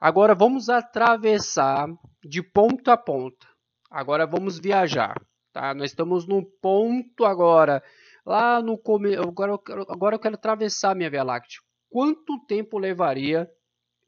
Agora 0.01 0.35
vamos 0.35 0.69
atravessar 0.69 1.87
de 2.25 2.43
ponta 2.43 2.95
a 2.95 2.97
ponta. 2.97 3.47
Agora 3.91 4.27
vamos 4.27 4.59
viajar. 4.59 5.15
Tá? 5.53 5.73
Nós 5.73 5.93
estamos 5.93 6.27
no 6.27 6.45
ponto 6.61 7.25
agora, 7.25 7.81
lá 8.27 8.61
no 8.61 8.77
começo. 8.77 9.23
Agora, 9.23 9.53
agora 9.89 10.17
eu 10.17 10.19
quero 10.19 10.35
atravessar 10.35 10.97
minha 10.97 11.09
Via 11.09 11.23
Láctea. 11.23 11.61
Quanto 11.89 12.45
tempo 12.49 12.77
levaria 12.77 13.49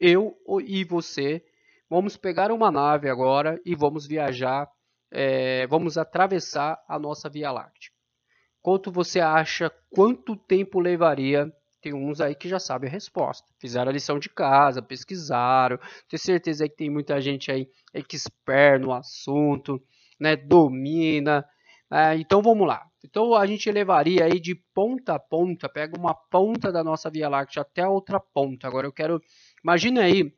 eu 0.01 0.37
e 0.65 0.85
você 0.85 1.45
vamos 1.89 2.17
pegar 2.17 2.51
uma 2.51 2.71
nave 2.71 3.09
agora 3.09 3.61
e 3.65 3.75
vamos 3.75 4.07
viajar, 4.07 4.69
é, 5.11 5.67
vamos 5.67 5.97
atravessar 5.97 6.79
a 6.89 6.99
nossa 6.99 7.29
Via 7.29 7.51
Láctea. 7.51 7.91
Quanto 8.61 8.91
você 8.91 9.21
acha, 9.21 9.71
quanto 9.91 10.37
tempo 10.37 10.81
levaria? 10.81 11.53
Tem 11.81 11.95
uns 11.95 12.21
aí 12.21 12.35
que 12.35 12.49
já 12.49 12.59
sabem 12.59 12.89
a 12.89 12.93
resposta. 12.93 13.47
Fizeram 13.61 13.91
a 13.91 13.93
lição 13.93 14.19
de 14.19 14.29
casa, 14.29 14.83
pesquisaram. 14.83 15.79
Tenho 16.09 16.21
certeza 16.21 16.69
que 16.69 16.75
tem 16.75 16.91
muita 16.91 17.21
gente 17.21 17.53
aí 17.53 17.69
expert 17.95 18.83
no 18.83 18.93
assunto, 18.93 19.81
né? 20.19 20.35
domina. 20.35 21.45
É, 21.93 22.17
então 22.17 22.43
vamos 22.43 22.67
lá. 22.67 22.85
Então 23.05 23.35
a 23.35 23.47
gente 23.47 23.71
levaria 23.71 24.25
aí 24.25 24.41
de 24.41 24.57
ponta 24.75 25.15
a 25.15 25.19
ponta, 25.21 25.69
pega 25.69 25.97
uma 25.97 26.13
ponta 26.13 26.73
da 26.73 26.83
nossa 26.83 27.09
Via 27.09 27.29
Láctea 27.29 27.63
até 27.63 27.83
a 27.83 27.89
outra 27.89 28.19
ponta. 28.19 28.67
Agora 28.67 28.87
eu 28.87 28.93
quero, 28.93 29.21
imagina 29.67 30.03
aí, 30.03 30.33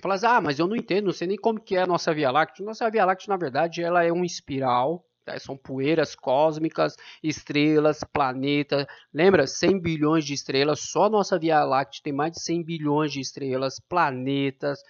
falar 0.00 0.14
assim, 0.14 0.26
ah, 0.26 0.40
mas 0.40 0.58
eu 0.58 0.66
não 0.66 0.74
entendo, 0.74 1.04
não 1.04 1.12
sei 1.12 1.28
nem 1.28 1.36
como 1.36 1.60
que 1.60 1.76
é 1.76 1.82
a 1.82 1.86
nossa 1.86 2.14
Via 2.14 2.30
Láctea. 2.30 2.64
Nossa 2.64 2.90
Via 2.90 3.04
Láctea, 3.04 3.28
na 3.28 3.36
verdade, 3.36 3.82
ela 3.82 4.02
é 4.02 4.10
uma 4.10 4.24
espiral, 4.24 5.04
tá? 5.26 5.38
são 5.38 5.58
poeiras 5.58 6.14
cósmicas, 6.14 6.96
estrelas, 7.22 8.00
planetas. 8.10 8.86
Lembra? 9.12 9.46
100 9.46 9.78
bilhões 9.78 10.24
de 10.24 10.32
estrelas, 10.32 10.80
só 10.80 11.10
nossa 11.10 11.38
Via 11.38 11.62
Láctea 11.64 12.00
tem 12.02 12.14
mais 12.14 12.32
de 12.32 12.40
100 12.40 12.64
bilhões 12.64 13.12
de 13.12 13.20
estrelas, 13.20 13.78
planetas, 13.78 14.80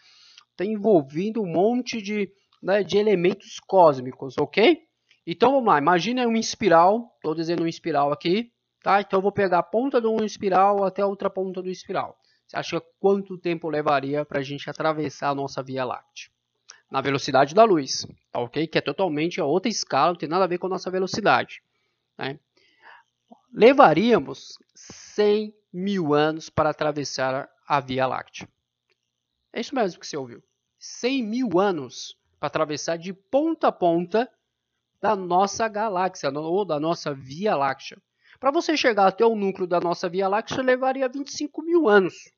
está 0.52 0.64
envolvendo 0.64 1.42
um 1.42 1.52
monte 1.52 2.00
de, 2.00 2.30
né, 2.62 2.85
de 2.85 2.99
elementos 2.99 3.58
cósmicos, 3.66 4.37
ok? 4.38 4.78
Então 5.26 5.50
vamos 5.50 5.66
lá, 5.66 5.78
imagina 5.78 6.25
uma 6.25 6.38
espiral, 6.38 7.11
estou 7.16 7.35
dizendo 7.35 7.64
uma 7.64 7.68
espiral 7.68 8.12
aqui, 8.12 8.52
tá? 8.80 9.00
Então 9.00 9.18
eu 9.18 9.23
vou 9.23 9.32
pegar 9.32 9.58
a 9.58 9.62
ponta 9.64 10.00
de 10.00 10.06
uma 10.06 10.25
espiral 10.25 10.85
até 10.85 11.02
a 11.02 11.06
outra 11.08 11.28
ponta 11.28 11.61
do 11.61 11.68
espiral. 11.68 12.16
Você 12.46 12.56
acha 12.56 12.80
quanto 13.00 13.36
tempo 13.36 13.68
levaria 13.68 14.24
para 14.24 14.38
a 14.38 14.42
gente 14.42 14.70
atravessar 14.70 15.30
a 15.30 15.34
nossa 15.34 15.62
Via 15.62 15.84
Láctea? 15.84 16.30
Na 16.88 17.00
velocidade 17.00 17.54
da 17.54 17.64
luz, 17.64 18.06
tá 18.30 18.38
ok? 18.38 18.66
Que 18.68 18.78
é 18.78 18.80
totalmente 18.80 19.40
outra 19.40 19.68
escala, 19.68 20.12
não 20.12 20.18
tem 20.18 20.28
nada 20.28 20.44
a 20.44 20.48
ver 20.48 20.58
com 20.58 20.66
a 20.66 20.70
nossa 20.70 20.88
velocidade. 20.88 21.60
Né? 22.16 22.38
Levaríamos 23.52 24.58
100 24.74 25.52
mil 25.72 26.14
anos 26.14 26.48
para 26.48 26.70
atravessar 26.70 27.48
a 27.66 27.80
Via 27.80 28.06
Láctea. 28.06 28.48
É 29.52 29.60
isso 29.60 29.74
mesmo 29.74 29.98
que 29.98 30.06
você 30.06 30.16
ouviu. 30.16 30.42
100 30.78 31.24
mil 31.24 31.58
anos 31.58 32.16
para 32.38 32.46
atravessar 32.46 32.96
de 32.96 33.12
ponta 33.12 33.68
a 33.68 33.72
ponta 33.72 34.30
da 35.00 35.16
nossa 35.16 35.66
galáxia, 35.66 36.30
ou 36.30 36.64
da 36.64 36.78
nossa 36.78 37.12
Via 37.12 37.56
Láctea. 37.56 37.98
Para 38.38 38.52
você 38.52 38.76
chegar 38.76 39.06
até 39.06 39.24
o 39.24 39.34
núcleo 39.34 39.66
da 39.66 39.80
nossa 39.80 40.08
Via 40.08 40.28
Láctea, 40.28 40.62
levaria 40.62 41.08
25 41.08 41.62
mil 41.62 41.88
anos. 41.88 42.36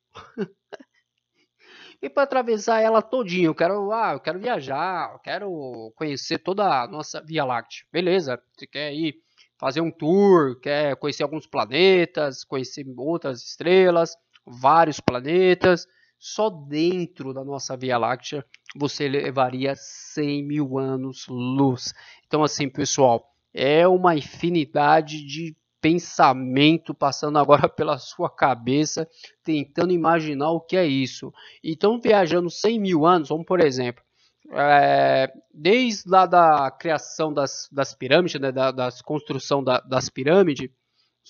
E 2.01 2.09
para 2.09 2.23
atravessar 2.23 2.81
ela 2.81 3.01
todinha, 3.01 3.47
eu 3.47 3.55
quero, 3.55 3.91
ah, 3.91 4.13
eu 4.13 4.19
quero 4.19 4.39
viajar, 4.39 5.11
eu 5.13 5.19
quero 5.19 5.93
conhecer 5.95 6.39
toda 6.39 6.83
a 6.83 6.87
nossa 6.87 7.21
Via 7.21 7.45
Láctea. 7.45 7.85
Beleza, 7.91 8.41
você 8.55 8.67
quer 8.67 8.93
ir 8.93 9.15
fazer 9.57 9.81
um 9.81 9.91
tour, 9.91 10.59
quer 10.61 10.95
conhecer 10.95 11.23
alguns 11.23 11.45
planetas, 11.45 12.43
conhecer 12.43 12.85
outras 12.97 13.43
estrelas, 13.43 14.15
vários 14.45 14.99
planetas 14.99 15.85
só 16.19 16.49
dentro 16.49 17.33
da 17.33 17.45
nossa 17.45 17.77
Via 17.77 17.97
Láctea 17.97 18.45
você 18.75 19.07
levaria 19.07 19.73
100 19.75 20.43
mil 20.43 20.77
anos 20.77 21.25
luz. 21.27 21.93
Então, 22.27 22.43
assim, 22.43 22.69
pessoal, 22.69 23.33
é 23.53 23.87
uma 23.87 24.15
infinidade 24.15 25.25
de 25.25 25.55
pensamento 25.81 26.93
passando 26.93 27.37
agora 27.37 27.67
pela 27.69 27.97
sua 27.97 28.29
cabeça, 28.29 29.07
tentando 29.43 29.91
imaginar 29.91 30.51
o 30.51 30.61
que 30.61 30.77
é 30.77 30.85
isso. 30.85 31.33
Então, 31.63 31.99
viajando 31.99 32.49
100 32.49 32.79
mil 32.79 33.05
anos, 33.05 33.29
vamos 33.29 33.45
por 33.45 33.59
exemplo, 33.59 34.03
é, 34.51 35.31
desde 35.53 36.09
lá 36.09 36.25
da 36.25 36.71
criação 36.71 37.33
das, 37.33 37.67
das 37.71 37.93
pirâmides, 37.93 38.39
né, 38.39 38.51
da, 38.51 38.71
da 38.71 38.89
construção 39.03 39.63
da, 39.63 39.79
das 39.79 40.09
pirâmides, 40.09 40.69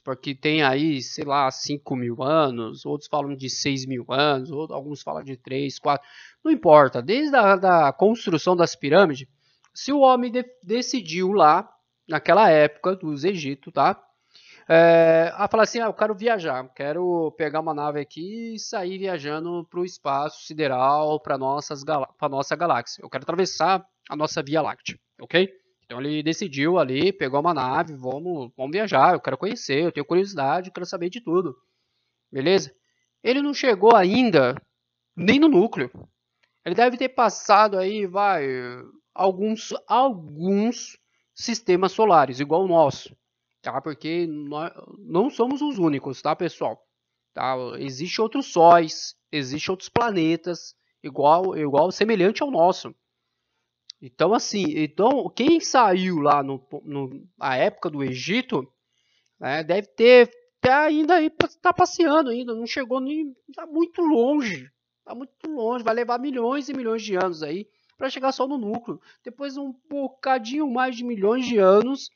porque 0.03 0.33
tem 0.33 0.63
aí, 0.63 1.01
sei 1.01 1.25
lá, 1.25 1.51
5 1.51 1.95
mil 1.95 2.23
anos, 2.23 2.85
outros 2.85 3.09
falam 3.09 3.35
de 3.35 3.49
6 3.49 3.85
mil 3.85 4.05
anos, 4.09 4.49
outros, 4.49 4.75
alguns 4.75 5.01
falam 5.01 5.23
de 5.23 5.35
3, 5.35 5.77
4, 5.77 6.07
não 6.43 6.51
importa. 6.51 7.01
Desde 7.01 7.35
a 7.35 7.55
da 7.57 7.91
construção 7.91 8.55
das 8.55 8.75
pirâmides, 8.75 9.27
se 9.73 9.91
o 9.91 9.99
homem 9.99 10.31
de, 10.31 10.45
decidiu 10.63 11.33
lá, 11.33 11.69
naquela 12.07 12.49
época 12.49 12.95
dos 12.95 13.23
Egito, 13.23 13.71
tá? 13.71 14.01
É, 14.71 15.33
a 15.33 15.47
falar 15.47 15.63
assim, 15.63 15.79
ah, 15.79 15.87
eu 15.87 15.93
quero 15.93 16.13
viajar, 16.13 16.63
quero 16.75 17.31
pegar 17.31 17.59
uma 17.59 17.73
nave 17.73 17.99
aqui 17.99 18.53
e 18.53 18.59
sair 18.59 18.99
viajando 18.99 19.65
para 19.67 19.79
o 19.79 19.85
espaço 19.85 20.45
sideral, 20.45 21.19
para 21.19 21.33
a 21.33 22.29
nossa 22.29 22.55
galáxia. 22.55 23.01
Eu 23.01 23.09
quero 23.09 23.23
atravessar 23.23 23.83
a 24.07 24.15
nossa 24.15 24.43
Via 24.43 24.61
Láctea, 24.61 24.99
ok? 25.19 25.49
Então 25.83 25.99
ele 25.99 26.21
decidiu 26.21 26.77
ali, 26.77 27.11
pegou 27.11 27.39
uma 27.39 27.51
nave, 27.51 27.95
vamos, 27.95 28.51
vamos 28.55 28.71
viajar, 28.71 29.15
eu 29.15 29.19
quero 29.19 29.39
conhecer, 29.39 29.85
eu 29.85 29.91
tenho 29.91 30.05
curiosidade, 30.05 30.69
eu 30.69 30.73
quero 30.73 30.85
saber 30.85 31.09
de 31.09 31.19
tudo. 31.19 31.57
Beleza? 32.31 32.71
Ele 33.23 33.41
não 33.41 33.55
chegou 33.55 33.95
ainda 33.95 34.55
nem 35.15 35.39
no 35.39 35.47
núcleo. 35.47 35.89
Ele 36.63 36.75
deve 36.75 36.95
ter 36.95 37.09
passado 37.09 37.75
aí, 37.75 38.05
vai, 38.05 38.45
alguns, 39.15 39.73
alguns 39.87 40.95
sistemas 41.33 41.91
solares, 41.91 42.39
igual 42.39 42.65
o 42.65 42.67
nosso. 42.67 43.17
Tá? 43.61 43.81
Porque 43.81 44.25
nós 44.27 44.71
não 44.97 45.29
somos 45.29 45.61
os 45.61 45.77
únicos, 45.77 46.21
tá, 46.21 46.35
pessoal? 46.35 46.81
Tá? 47.33 47.55
Existem 47.77 48.23
outros 48.23 48.47
sóis, 48.47 49.15
existem 49.31 49.71
outros 49.71 49.89
planetas, 49.89 50.75
igual, 51.03 51.57
igual 51.57 51.91
semelhante 51.91 52.41
ao 52.41 52.51
nosso. 52.51 52.93
Então, 54.01 54.33
assim, 54.33 54.63
então 54.77 55.29
quem 55.29 55.59
saiu 55.59 56.19
lá 56.19 56.41
no, 56.41 56.65
no 56.83 57.27
na 57.37 57.57
época 57.57 57.89
do 57.89 58.01
Egito 58.01 58.65
né, 59.39 59.61
deve 59.63 59.87
ter 59.87 60.31
tá 60.61 60.83
ainda 60.83 61.15
aí 61.15 61.29
tá 61.61 61.73
passeando 61.73 62.29
ainda, 62.29 62.53
não 62.53 62.65
chegou 62.65 62.99
nem 62.99 63.33
tá 63.53 63.65
muito 63.65 64.01
longe, 64.01 64.69
tá 65.03 65.13
muito 65.13 65.49
longe, 65.49 65.83
vai 65.83 65.93
levar 65.93 66.19
milhões 66.19 66.69
e 66.69 66.73
milhões 66.73 67.01
de 67.01 67.15
anos 67.15 67.43
aí 67.43 67.67
para 67.97 68.09
chegar 68.09 68.31
só 68.31 68.47
no 68.47 68.57
núcleo. 68.57 69.01
Depois 69.23 69.57
um 69.57 69.73
bocadinho 69.89 70.69
mais 70.69 70.95
de 70.95 71.03
milhões 71.03 71.45
de 71.45 71.57
anos 71.57 72.09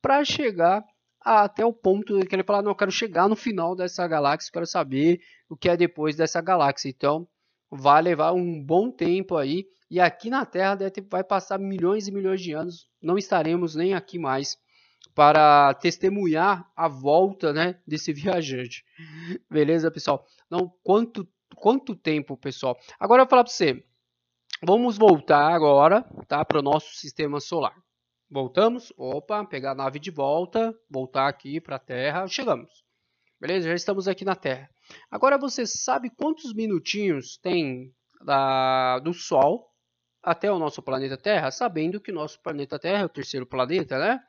para 0.00 0.24
chegar 0.24 0.84
até 1.20 1.64
o 1.64 1.72
ponto 1.72 2.18
que 2.26 2.34
ele 2.34 2.42
fala, 2.42 2.62
não, 2.62 2.70
eu 2.70 2.76
quero 2.76 2.90
chegar 2.90 3.28
no 3.28 3.36
final 3.36 3.76
dessa 3.76 4.06
galáxia, 4.08 4.52
quero 4.52 4.66
saber 4.66 5.20
o 5.48 5.56
que 5.56 5.68
é 5.68 5.76
depois 5.76 6.16
dessa 6.16 6.40
galáxia. 6.40 6.88
Então, 6.88 7.28
vai 7.70 8.00
levar 8.02 8.32
um 8.32 8.62
bom 8.62 8.90
tempo 8.90 9.36
aí 9.36 9.66
e 9.90 10.00
aqui 10.00 10.30
na 10.30 10.46
Terra 10.46 10.78
vai 11.10 11.24
passar 11.24 11.58
milhões 11.58 12.06
e 12.06 12.12
milhões 12.12 12.40
de 12.40 12.52
anos, 12.52 12.88
não 13.02 13.18
estaremos 13.18 13.74
nem 13.74 13.92
aqui 13.92 14.18
mais 14.18 14.56
para 15.14 15.74
testemunhar 15.74 16.70
a 16.76 16.88
volta 16.88 17.52
né, 17.52 17.78
desse 17.86 18.12
viajante. 18.14 18.84
Beleza, 19.50 19.90
pessoal? 19.90 20.24
Não, 20.48 20.72
quanto, 20.82 21.28
quanto 21.56 21.96
tempo, 21.96 22.36
pessoal? 22.36 22.78
Agora 22.98 23.22
eu 23.22 23.24
vou 23.24 23.30
falar 23.30 23.44
para 23.44 23.52
você. 23.52 23.84
Vamos 24.62 24.96
voltar 24.96 25.52
agora 25.52 26.02
tá, 26.28 26.44
para 26.44 26.60
o 26.60 26.62
nosso 26.62 26.94
sistema 26.94 27.40
solar. 27.40 27.74
Voltamos, 28.30 28.92
opa, 28.96 29.44
pegar 29.44 29.72
a 29.72 29.74
nave 29.74 29.98
de 29.98 30.10
volta, 30.10 30.72
voltar 30.88 31.26
aqui 31.26 31.60
para 31.60 31.74
a 31.74 31.80
Terra, 31.80 32.28
chegamos. 32.28 32.84
Beleza? 33.40 33.68
Já 33.68 33.74
estamos 33.74 34.06
aqui 34.06 34.24
na 34.24 34.36
Terra. 34.36 34.70
Agora 35.10 35.36
você 35.36 35.66
sabe 35.66 36.10
quantos 36.10 36.54
minutinhos 36.54 37.36
tem 37.38 37.92
da, 38.24 39.00
do 39.00 39.12
Sol 39.12 39.68
até 40.22 40.52
o 40.52 40.60
nosso 40.60 40.80
planeta 40.80 41.16
Terra, 41.16 41.50
sabendo 41.50 42.00
que 42.00 42.12
nosso 42.12 42.40
planeta 42.40 42.78
Terra 42.78 43.02
é 43.02 43.04
o 43.04 43.08
terceiro 43.08 43.46
planeta, 43.46 43.98
né? 43.98 44.20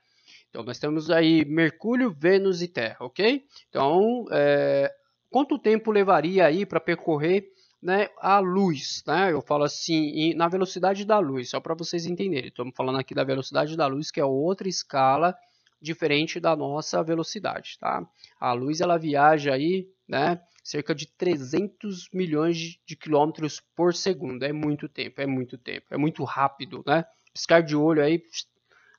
Então 0.50 0.64
nós 0.64 0.80
temos 0.80 1.12
aí 1.12 1.46
Mercúrio, 1.46 2.12
Vênus 2.12 2.64
e 2.64 2.68
Terra, 2.68 2.98
ok? 3.02 3.44
Então, 3.70 4.26
é, 4.32 4.92
quanto 5.30 5.60
tempo 5.60 5.92
levaria 5.92 6.48
aí 6.48 6.66
para 6.66 6.80
percorrer 6.80 7.46
né, 7.82 8.10
a 8.20 8.40
luz, 8.40 9.04
né? 9.08 9.32
Eu 9.32 9.42
falo 9.42 9.64
assim, 9.64 10.34
na 10.36 10.48
velocidade 10.48 11.04
da 11.06 11.18
luz, 11.20 11.50
só 11.50 11.60
para 11.60 11.74
vocês 11.74 12.06
entenderem. 12.06 12.50
Estamos 12.50 12.74
falando 12.76 13.00
aqui 13.00 13.16
da 13.16 13.24
velocidade 13.24 13.76
da 13.76 13.88
luz, 13.88 14.12
que 14.12 14.20
é 14.20 14.26
outra 14.26 14.70
escala 14.70 15.36
diferente 15.82 16.40
da 16.40 16.56
nossa 16.56 17.02
velocidade, 17.04 17.78
tá? 17.80 18.08
A 18.40 18.54
luz 18.54 18.82
ela 18.82 19.00
viaja 19.00 19.54
aí, 19.54 19.88
né, 20.08 20.40
cerca 20.64 20.94
de 20.94 21.08
300 21.08 22.08
milhões 22.14 22.58
de 22.86 22.96
quilômetros 22.96 23.60
por 23.76 23.96
segundo. 23.96 24.44
É 24.44 24.54
muito 24.54 24.88
tempo, 24.88 25.20
é 25.20 25.26
muito 25.26 25.58
tempo, 25.58 25.88
é 25.90 25.98
muito 25.98 26.24
rápido, 26.24 26.84
né? 26.86 27.04
Piscar 27.34 27.64
de 27.64 27.76
olho 27.76 28.04
aí, 28.04 28.22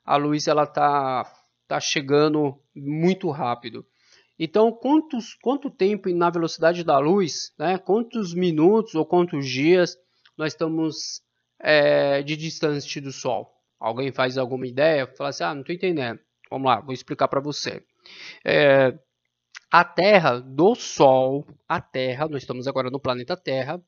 a 0.03 0.17
luz 0.17 0.47
ela 0.47 0.67
tá 0.67 1.23
tá 1.67 1.79
chegando 1.79 2.59
muito 2.75 3.29
rápido. 3.29 3.85
Então, 4.37 4.71
quantos, 4.71 5.35
quanto 5.35 5.69
tempo 5.69 6.09
na 6.09 6.29
velocidade 6.29 6.83
da 6.83 6.97
luz, 6.97 7.53
né? 7.57 7.77
Quantos 7.77 8.33
minutos 8.33 8.95
ou 8.95 9.05
quantos 9.05 9.47
dias 9.47 9.97
nós 10.37 10.53
estamos 10.53 11.21
é, 11.59 12.23
de 12.23 12.35
distância 12.35 13.01
do 13.01 13.11
Sol? 13.11 13.53
Alguém 13.79 14.11
faz 14.11 14.37
alguma 14.37 14.65
ideia? 14.65 15.07
Fala 15.15 15.29
assim, 15.29 15.43
ah, 15.43 15.53
não 15.53 15.61
estou 15.61 15.75
entendendo. 15.75 16.19
Vamos 16.49 16.67
lá, 16.67 16.79
vou 16.79 16.93
explicar 16.93 17.27
para 17.27 17.39
você. 17.39 17.83
É, 18.45 18.97
a 19.71 19.83
Terra 19.83 20.39
do 20.39 20.75
Sol, 20.75 21.45
a 21.67 21.81
Terra, 21.81 22.27
nós 22.27 22.43
estamos 22.43 22.67
agora 22.67 22.89
no 22.89 22.99
planeta 22.99 23.35
Terra, 23.35 23.81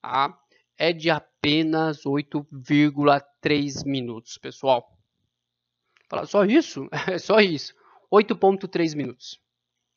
tá? 0.00 0.38
é 0.78 0.92
de 0.92 1.10
apenas 1.10 2.04
8,3 2.04 3.84
minutos, 3.86 4.38
pessoal. 4.38 4.88
Fala, 6.08 6.26
só 6.26 6.44
isso? 6.44 6.88
É 7.08 7.18
só 7.18 7.40
isso. 7.40 7.74
8,3 8.12 8.96
minutos. 8.96 9.41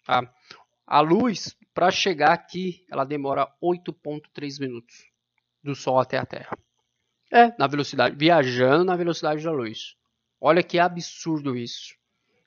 Tá? 0.05 0.33
A 0.87 1.01
luz, 1.01 1.57
para 1.73 1.91
chegar 1.91 2.31
aqui, 2.31 2.85
ela 2.89 3.03
demora 3.03 3.51
8,3 3.61 4.59
minutos 4.61 5.11
do 5.63 5.75
Sol 5.75 5.99
até 5.99 6.17
a 6.17 6.25
Terra. 6.25 6.57
É, 7.33 7.53
na 7.57 7.67
velocidade, 7.67 8.15
viajando 8.15 8.85
na 8.85 8.95
velocidade 8.95 9.43
da 9.43 9.51
luz. 9.51 9.97
Olha 10.39 10.63
que 10.63 10.79
absurdo 10.79 11.57
isso. 11.57 11.95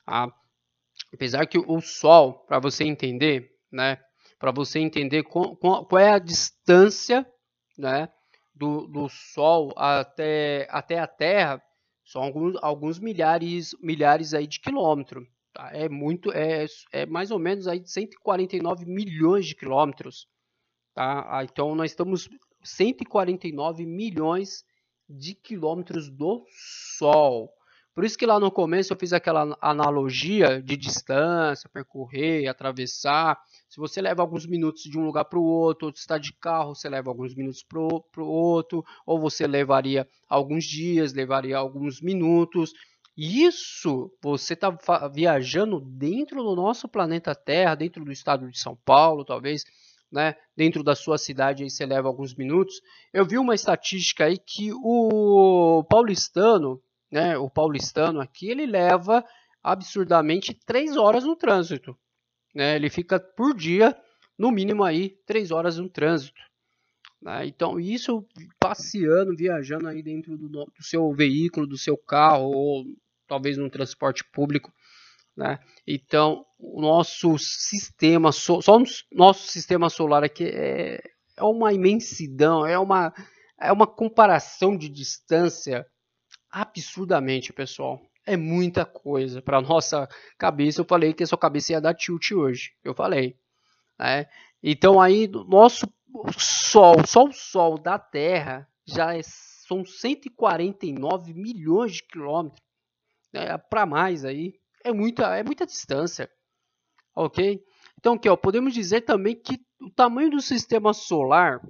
Tá? 0.07 0.33
apesar 1.13 1.47
que 1.47 1.59
o 1.59 1.81
Sol, 1.81 2.45
para 2.47 2.59
você 2.59 2.85
entender, 2.85 3.51
né, 3.71 3.99
para 4.39 4.51
você 4.51 4.79
entender 4.79 5.25
qual, 5.25 5.57
qual, 5.57 5.99
é 5.99 6.13
a 6.13 6.19
distância, 6.19 7.27
né, 7.77 8.09
do, 8.55 8.87
do 8.87 9.09
Sol 9.09 9.73
até, 9.77 10.67
até 10.71 10.99
a 10.99 11.07
Terra, 11.07 11.63
são 12.05 12.23
alguns, 12.23 12.57
alguns 12.63 12.99
milhares, 12.99 13.75
milhares 13.81 14.35
aí 14.35 14.47
de 14.47 14.61
quilômetros. 14.61 15.27
Tá? 15.59 15.71
É 15.73 15.89
muito, 15.89 16.31
é, 16.31 16.67
é 16.93 17.05
mais 17.05 17.33
ou 17.33 17.39
menos 17.41 17.67
aí 17.67 17.83
149 17.85 18.87
milhões 18.87 19.45
de 19.45 19.57
quilômetros. 19.57 20.29
Tá? 20.95 21.27
Ah, 21.29 21.43
então 21.43 21.75
nós 21.75 21.91
estamos 21.91 22.29
149 22.63 23.85
milhões 23.85 24.65
de 25.09 25.35
quilômetros 25.35 26.09
do 26.09 26.45
Sol. 26.97 27.53
Por 27.93 28.05
isso 28.05 28.17
que 28.17 28.27
lá 28.27 28.39
no 28.39 28.53
começo 28.53 28.93
eu 28.93 28.97
fiz 28.97 29.13
aquela 29.13 29.59
analogia 29.61 30.63
de 30.63 30.77
distância, 30.77 31.69
percorrer, 31.69 32.47
atravessar. 32.47 33.37
Se 33.69 33.81
você 33.81 34.01
leva 34.01 34.23
alguns 34.23 34.47
minutos 34.47 34.83
de 34.85 34.97
um 34.97 35.05
lugar 35.05 35.25
para 35.25 35.41
o 35.41 35.43
outro, 35.43 35.89
ou 35.89 35.93
está 35.93 36.17
de 36.17 36.33
carro, 36.35 36.77
você 36.77 36.89
leva 36.89 37.11
alguns 37.11 37.35
minutos 37.35 37.65
para 37.65 37.81
o 37.81 38.29
outro, 38.29 38.85
ou 39.05 39.19
você 39.19 39.49
levaria 39.49 40.07
alguns 40.29 40.65
dias, 40.65 41.13
levaria 41.13 41.59
alguns 41.59 42.01
minutos. 42.01 42.73
Isso 43.19 44.13
você 44.23 44.55
está 44.55 44.71
viajando 45.13 45.81
dentro 45.81 46.43
do 46.43 46.55
nosso 46.55 46.89
planeta 46.89 47.35
Terra, 47.35 47.75
dentro 47.75 48.05
do 48.05 48.13
estado 48.13 48.49
de 48.49 48.59
São 48.59 48.77
Paulo, 48.85 49.25
talvez, 49.25 49.65
né? 50.11 50.37
Dentro 50.57 50.85
da 50.85 50.95
sua 50.95 51.19
cidade 51.19 51.65
aí 51.65 51.71
você 51.71 51.85
leva 51.85 52.07
alguns 52.07 52.35
minutos. 52.35 52.81
Eu 53.13 53.27
vi 53.27 53.37
uma 53.37 53.57
estatística 53.57 54.25
aí 54.25 54.39
que 54.39 54.71
o 54.73 55.85
paulistano 55.91 56.81
né, 57.11 57.37
o 57.39 57.49
paulistano 57.49 58.21
aqui, 58.21 58.51
ele 58.51 58.67
leva 58.67 59.25
absurdamente 59.63 60.55
três 60.55 60.97
horas 60.97 61.25
no 61.25 61.35
trânsito. 61.35 61.97
Né? 62.55 62.77
Ele 62.77 62.91
fica 62.91 63.19
por 63.19 63.55
dia, 63.55 63.97
no 64.37 64.51
mínimo 64.51 64.85
aí, 64.85 65.11
três 65.27 65.51
horas 65.51 65.79
no 65.79 65.89
trânsito. 65.89 66.41
Né? 67.21 67.47
Então, 67.47 67.81
isso 67.81 68.27
passeando, 68.61 69.35
viajando 69.37 69.89
aí 69.89 70.03
dentro 70.03 70.37
do, 70.37 70.49
do, 70.49 70.73
seu 70.81 71.13
veículo, 71.13 71.67
do 71.67 71.79
seu 71.79 71.97
carro, 71.97 72.51
ou 72.55 72.85
talvez 73.29 73.57
no 73.57 73.71
transporte 73.71 74.25
público. 74.25 74.73
Né? 75.37 75.59
Então, 75.87 76.45
o 76.59 76.81
nosso 76.81 77.39
sistema, 77.39 78.33
só 78.33 78.59
o 78.59 78.85
nosso 79.13 79.47
sistema 79.47 79.89
solar 79.89 80.25
aqui 80.25 80.45
é, 80.45 81.01
é 81.37 81.43
uma 81.45 81.73
imensidão, 81.73 82.67
é 82.67 82.77
uma, 82.77 83.15
é 83.61 83.71
uma 83.71 83.87
comparação 83.87 84.77
de 84.77 84.89
distância 84.89 85.87
absurdamente, 86.51 87.53
pessoal. 87.53 88.01
É 88.27 88.37
muita 88.37 88.85
coisa 88.85 89.41
para 89.41 89.61
nossa 89.61 90.09
cabeça. 90.37 90.81
Eu 90.81 90.85
falei 90.85 91.15
que 91.15 91.23
a 91.23 91.27
sua 91.27 91.39
cabeça 91.39 91.73
ia 91.73 91.81
dar 91.81 91.95
tilt 91.95 92.33
hoje. 92.33 92.73
Eu 92.83 92.95
falei. 92.95 93.37
Né? 93.99 94.27
Então 94.63 95.01
aí, 95.01 95.29
nosso 95.29 95.87
Sol, 96.37 97.07
só 97.07 97.25
o 97.25 97.33
Sol 97.33 97.79
da 97.79 97.99
Terra 97.99 98.69
já 98.85 99.17
é, 99.17 99.21
são 99.23 99.85
149 99.85 101.35
milhões 101.35 101.93
de 101.93 102.03
quilômetros. 102.03 102.68
Né? 103.33 103.57
Para 103.59 103.87
mais 103.87 104.25
aí. 104.25 104.55
É 104.85 104.93
muita, 104.93 105.37
é 105.37 105.43
muita 105.43 105.67
distância. 105.67 106.31
Ok? 107.15 107.63
Então, 107.99 108.15
aqui, 108.15 108.29
ó, 108.29 108.37
podemos 108.37 108.73
dizer 108.73 109.03
também 109.03 109.35
que 109.35 109.61
o 109.81 109.91
tamanho 109.91 110.31
do 110.31 110.41
sistema 110.41 110.93
solar 110.95 111.61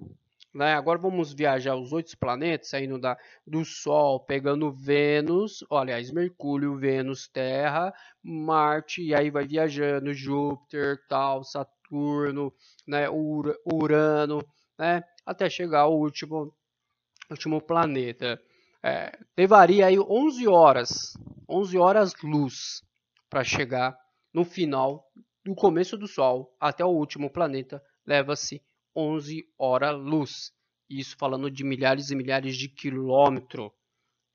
né? 0.58 0.74
Agora 0.74 0.98
vamos 0.98 1.32
viajar 1.32 1.76
os 1.76 1.92
oito 1.92 2.16
planetas, 2.18 2.70
saindo 2.70 2.98
da, 2.98 3.16
do 3.46 3.64
Sol, 3.64 4.20
pegando 4.20 4.72
Vênus, 4.72 5.64
ó, 5.70 5.78
aliás, 5.78 6.10
Mercúrio, 6.10 6.76
Vênus, 6.76 7.28
Terra, 7.28 7.92
Marte, 8.22 9.02
e 9.02 9.14
aí 9.14 9.30
vai 9.30 9.46
viajando 9.46 10.12
Júpiter, 10.12 10.98
tal, 11.08 11.44
Saturno, 11.44 12.52
né? 12.86 13.08
Ur 13.08 13.56
Urano, 13.72 14.42
né? 14.78 15.04
até 15.24 15.48
chegar 15.50 15.82
ao 15.82 15.96
último, 15.96 16.52
último 17.30 17.60
planeta. 17.60 18.40
É, 18.84 19.18
levaria 19.36 19.86
aí 19.86 19.98
11 19.98 20.46
horas, 20.46 21.12
11 21.48 21.78
horas 21.78 22.12
luz 22.22 22.82
para 23.28 23.42
chegar 23.42 23.96
no 24.32 24.44
final 24.44 25.04
do 25.44 25.54
começo 25.54 25.96
do 25.96 26.06
Sol 26.06 26.54
até 26.60 26.84
o 26.84 26.88
último 26.88 27.30
planeta. 27.30 27.82
Leva-se 28.06 28.62
11 28.94 29.44
horas-luz. 29.58 30.52
Isso 30.88 31.16
falando 31.18 31.50
de 31.50 31.64
milhares 31.64 32.10
e 32.10 32.16
milhares 32.16 32.56
de 32.56 32.68
quilômetros. 32.68 33.70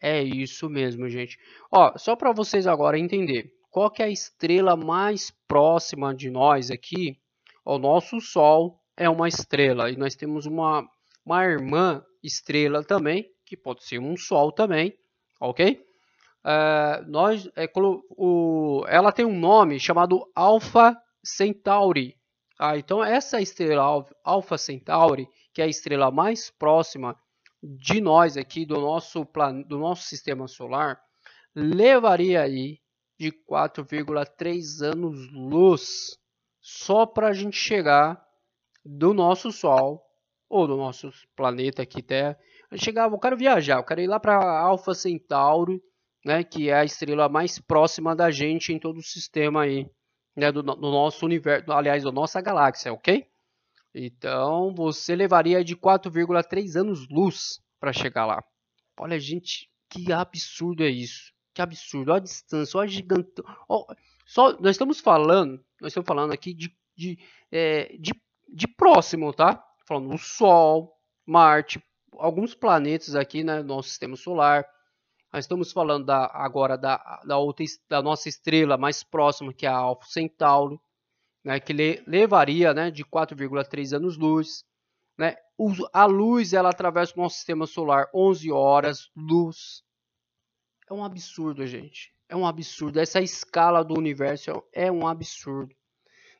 É 0.01 0.21
isso 0.21 0.69
mesmo, 0.69 1.07
gente. 1.07 1.37
Ó, 1.71 1.97
só 1.97 2.15
para 2.15 2.33
vocês 2.33 2.67
agora 2.67 2.99
entender. 2.99 3.51
Qual 3.69 3.89
que 3.89 4.03
é 4.03 4.05
a 4.05 4.09
estrela 4.09 4.75
mais 4.75 5.31
próxima 5.47 6.13
de 6.13 6.29
nós 6.29 6.69
aqui? 6.69 7.17
O 7.65 7.77
nosso 7.79 8.19
Sol 8.19 8.79
é 8.97 9.09
uma 9.09 9.27
estrela. 9.27 9.89
E 9.89 9.95
nós 9.95 10.15
temos 10.15 10.45
uma, 10.45 10.87
uma 11.25 11.43
irmã 11.43 12.03
estrela 12.21 12.83
também, 12.83 13.25
que 13.53 13.57
pode 13.57 13.83
ser 13.83 13.99
um 13.99 14.17
Sol 14.17 14.51
também, 14.51 14.97
ok? 15.39 15.85
Uh, 16.43 17.07
nós, 17.07 17.47
é, 17.55 17.71
o, 18.17 18.83
ela 18.87 19.11
tem 19.11 19.25
um 19.25 19.39
nome 19.39 19.79
chamado 19.79 20.27
Alpha 20.35 20.97
Centauri. 21.23 22.17
Ah, 22.59 22.77
então 22.77 23.03
essa 23.03 23.39
estrela 23.39 24.05
Alpha 24.23 24.57
Centauri, 24.57 25.27
que 25.53 25.61
é 25.61 25.65
a 25.65 25.69
estrela 25.69 26.09
mais 26.09 26.49
próxima 26.49 27.15
de 27.61 28.01
nós 28.01 28.37
aqui 28.37 28.65
do 28.65 28.79
nosso 28.79 29.25
do 29.67 29.77
nosso 29.77 30.03
sistema 30.03 30.47
solar, 30.47 30.99
levaria 31.55 32.41
aí 32.41 32.79
de 33.19 33.31
4,3 33.31 34.81
anos 34.81 35.31
luz 35.31 36.17
só 36.59 37.05
para 37.05 37.27
a 37.29 37.33
gente 37.33 37.55
chegar 37.55 38.21
do 38.83 39.13
nosso 39.13 39.51
Sol 39.51 40.03
ou 40.49 40.67
do 40.67 40.75
nosso 40.77 41.11
planeta 41.35 41.81
aqui 41.83 42.01
Terra. 42.01 42.37
Eu 42.73 42.79
chegava, 42.79 43.13
eu 43.13 43.19
quero 43.19 43.37
viajar, 43.37 43.77
eu 43.77 43.83
quero 43.83 44.01
ir 44.01 44.07
lá 44.07 44.19
para 44.19 44.35
Alpha 44.35 44.95
Centauri, 44.95 45.79
né, 46.25 46.43
que 46.43 46.69
é 46.71 46.73
a 46.73 46.83
estrela 46.83 47.29
mais 47.29 47.59
próxima 47.59 48.15
da 48.15 48.31
gente 48.31 48.73
em 48.73 48.79
todo 48.79 48.97
o 48.97 49.03
sistema 49.03 49.61
aí 49.61 49.87
né, 50.35 50.51
do, 50.51 50.63
do, 50.63 50.75
nosso 50.75 51.23
universo, 51.23 51.71
aliás, 51.71 52.03
da 52.03 52.11
nossa 52.11 52.41
galáxia, 52.41 52.91
ok? 52.91 53.27
Então, 53.93 54.73
você 54.73 55.15
levaria 55.15 55.63
de 55.63 55.75
4,3 55.75 56.75
anos-luz 56.75 57.61
para 57.79 57.93
chegar 57.93 58.25
lá. 58.25 58.43
Olha, 58.99 59.19
gente, 59.19 59.69
que 59.87 60.11
absurdo 60.11 60.83
é 60.83 60.89
isso. 60.89 61.31
Que 61.53 61.61
absurdo. 61.61 62.09
Olha 62.09 62.21
a 62.21 62.23
distância, 62.23 62.79
olha 62.79 62.87
a 62.87 62.91
gigante. 62.91 63.29
só, 64.25 64.59
nós 64.59 64.71
estamos 64.71 64.99
falando, 64.99 65.63
nós 65.79 65.91
estamos 65.91 66.07
falando 66.07 66.33
aqui 66.33 66.55
de, 66.55 66.75
de, 66.97 67.19
é, 67.51 67.95
de, 67.99 68.19
de 68.51 68.67
próximo, 68.67 69.31
tá? 69.31 69.63
Falando 69.85 70.11
o 70.15 70.17
Sol, 70.17 70.97
Marte, 71.23 71.79
alguns 72.17 72.55
planetas 72.55 73.15
aqui, 73.15 73.43
né, 73.43 73.61
no 73.61 73.75
nosso 73.75 73.89
sistema 73.89 74.15
solar, 74.15 74.65
nós 75.31 75.45
estamos 75.45 75.71
falando 75.71 76.05
da, 76.05 76.29
agora 76.33 76.77
da, 76.77 77.21
da, 77.25 77.37
outra, 77.37 77.65
da 77.89 78.01
nossa 78.01 78.29
estrela 78.29 78.77
mais 78.77 79.03
próxima, 79.03 79.53
que 79.53 79.65
é 79.65 79.69
a 79.69 79.75
Alfa 79.75 80.05
Centauri, 80.05 80.79
né, 81.43 81.59
que 81.59 81.73
le, 81.73 82.03
levaria 82.05 82.73
né, 82.73 82.91
de 82.91 83.03
4,3 83.03 83.95
anos-luz. 83.95 84.63
Né? 85.17 85.35
A 85.91 86.05
luz 86.05 86.53
ela 86.53 86.69
atravessa 86.69 87.13
o 87.15 87.21
nosso 87.21 87.35
sistema 87.37 87.65
solar 87.65 88.07
11 88.13 88.51
horas 88.51 89.09
luz. 89.15 89.83
É 90.89 90.93
um 90.93 91.03
absurdo, 91.03 91.65
gente. 91.65 92.13
É 92.29 92.35
um 92.35 92.45
absurdo. 92.45 92.99
Essa 92.99 93.21
escala 93.21 93.83
do 93.83 93.97
universo 93.97 94.63
é 94.71 94.91
um 94.91 95.07
absurdo. 95.07 95.75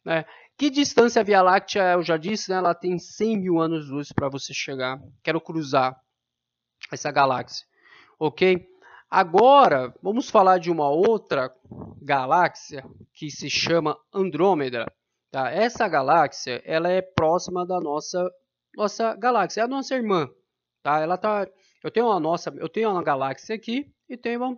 Né? 0.06 0.26
Que 0.58 0.70
distância 0.70 1.22
a 1.22 1.24
Via 1.24 1.42
Láctea, 1.42 1.94
eu 1.94 2.04
já 2.04 2.16
disse, 2.16 2.50
né? 2.52 2.58
ela 2.58 2.76
tem 2.76 3.00
100 3.00 3.38
mil 3.38 3.60
anos-luz 3.60 4.12
para 4.14 4.30
você 4.30 4.54
chegar. 4.54 5.00
Quero 5.24 5.42
cruzar 5.42 6.00
essa 6.92 7.12
galáxia. 7.12 7.66
Ok? 8.20 8.68
Agora, 9.10 9.94
vamos 10.02 10.30
falar 10.30 10.60
de 10.60 10.72
uma 10.72 10.90
outra 10.90 11.54
galáxia 12.02 12.84
que 13.14 13.30
se 13.30 13.50
chama 13.50 13.98
Andrômeda. 14.14 14.86
Tá? 15.32 15.50
Essa 15.50 15.88
galáxia 15.88 16.62
ela 16.66 16.90
é 16.90 17.02
próxima 17.02 17.66
da 17.66 17.80
nossa, 17.80 18.30
nossa 18.76 19.16
galáxia, 19.16 19.62
é 19.62 19.64
a 19.64 19.68
nossa 19.68 19.96
irmã. 19.96 20.30
Tá? 20.84 21.00
Ela 21.00 21.18
tá, 21.18 21.48
eu, 21.84 21.92
tenho 21.92 22.08
uma 22.08 22.20
nossa, 22.20 22.54
eu 22.58 22.70
tenho 22.70 22.92
uma 22.92 23.04
galáxia 23.04 23.56
aqui 23.56 23.92
e 24.08 24.16
tenho 24.16 24.58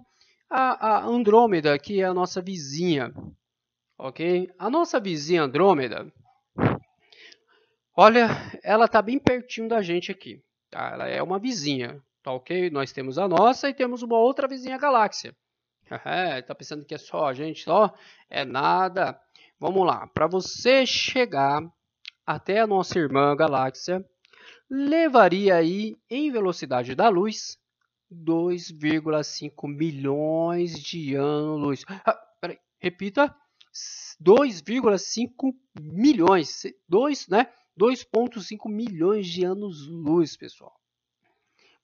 a, 0.49 0.87
a 0.87 1.05
Andrômeda, 1.05 1.77
que 1.79 2.01
é 2.01 2.05
a 2.05 2.13
nossa 2.13 2.41
vizinha. 2.41 3.13
Ok? 3.97 4.49
A 4.59 4.69
nossa 4.69 4.99
vizinha 4.99 5.43
Andrômeda, 5.43 6.11
olha, 7.95 8.27
ela 8.63 8.85
está 8.85 9.01
bem 9.01 9.17
pertinho 9.17 9.69
da 9.69 9.81
gente 9.81 10.11
aqui. 10.11 10.43
Tá? 10.69 10.91
Ela 10.91 11.07
é 11.07 11.21
uma 11.23 11.39
vizinha. 11.39 12.01
Tá 12.21 12.31
ok? 12.31 12.69
Nós 12.69 12.91
temos 12.91 13.17
a 13.17 13.27
nossa 13.27 13.69
e 13.69 13.73
temos 13.73 14.01
uma 14.01 14.17
outra 14.17 14.47
vizinha 14.47 14.77
galáxia. 14.77 15.35
É, 16.03 16.41
tá 16.41 16.55
pensando 16.55 16.83
que 16.83 16.95
é 16.95 16.97
só 16.97 17.27
a 17.27 17.33
gente 17.33 17.63
só? 17.63 17.93
É 18.27 18.43
nada. 18.43 19.21
Vamos 19.59 19.85
lá. 19.85 20.07
Para 20.07 20.25
você 20.25 20.83
chegar 20.83 21.61
até 22.25 22.59
a 22.59 22.65
nossa 22.65 22.97
irmã 22.97 23.35
galáxia, 23.35 24.03
levaria 24.67 25.55
aí, 25.55 25.95
em 26.09 26.31
velocidade 26.31 26.95
da 26.95 27.07
luz, 27.07 27.59
2,5 28.11 29.67
milhões 29.67 30.73
de 30.79 31.15
anos-luz. 31.15 31.85
Ah, 31.87 32.19
repita. 32.79 33.35
2,5 34.21 35.53
milhões, 35.79 36.63
2, 36.87 37.27
né? 37.27 37.47
2,5 37.79 38.69
milhões 38.69 39.27
de 39.27 39.43
anos-luz, 39.43 40.37
pessoal. 40.37 40.73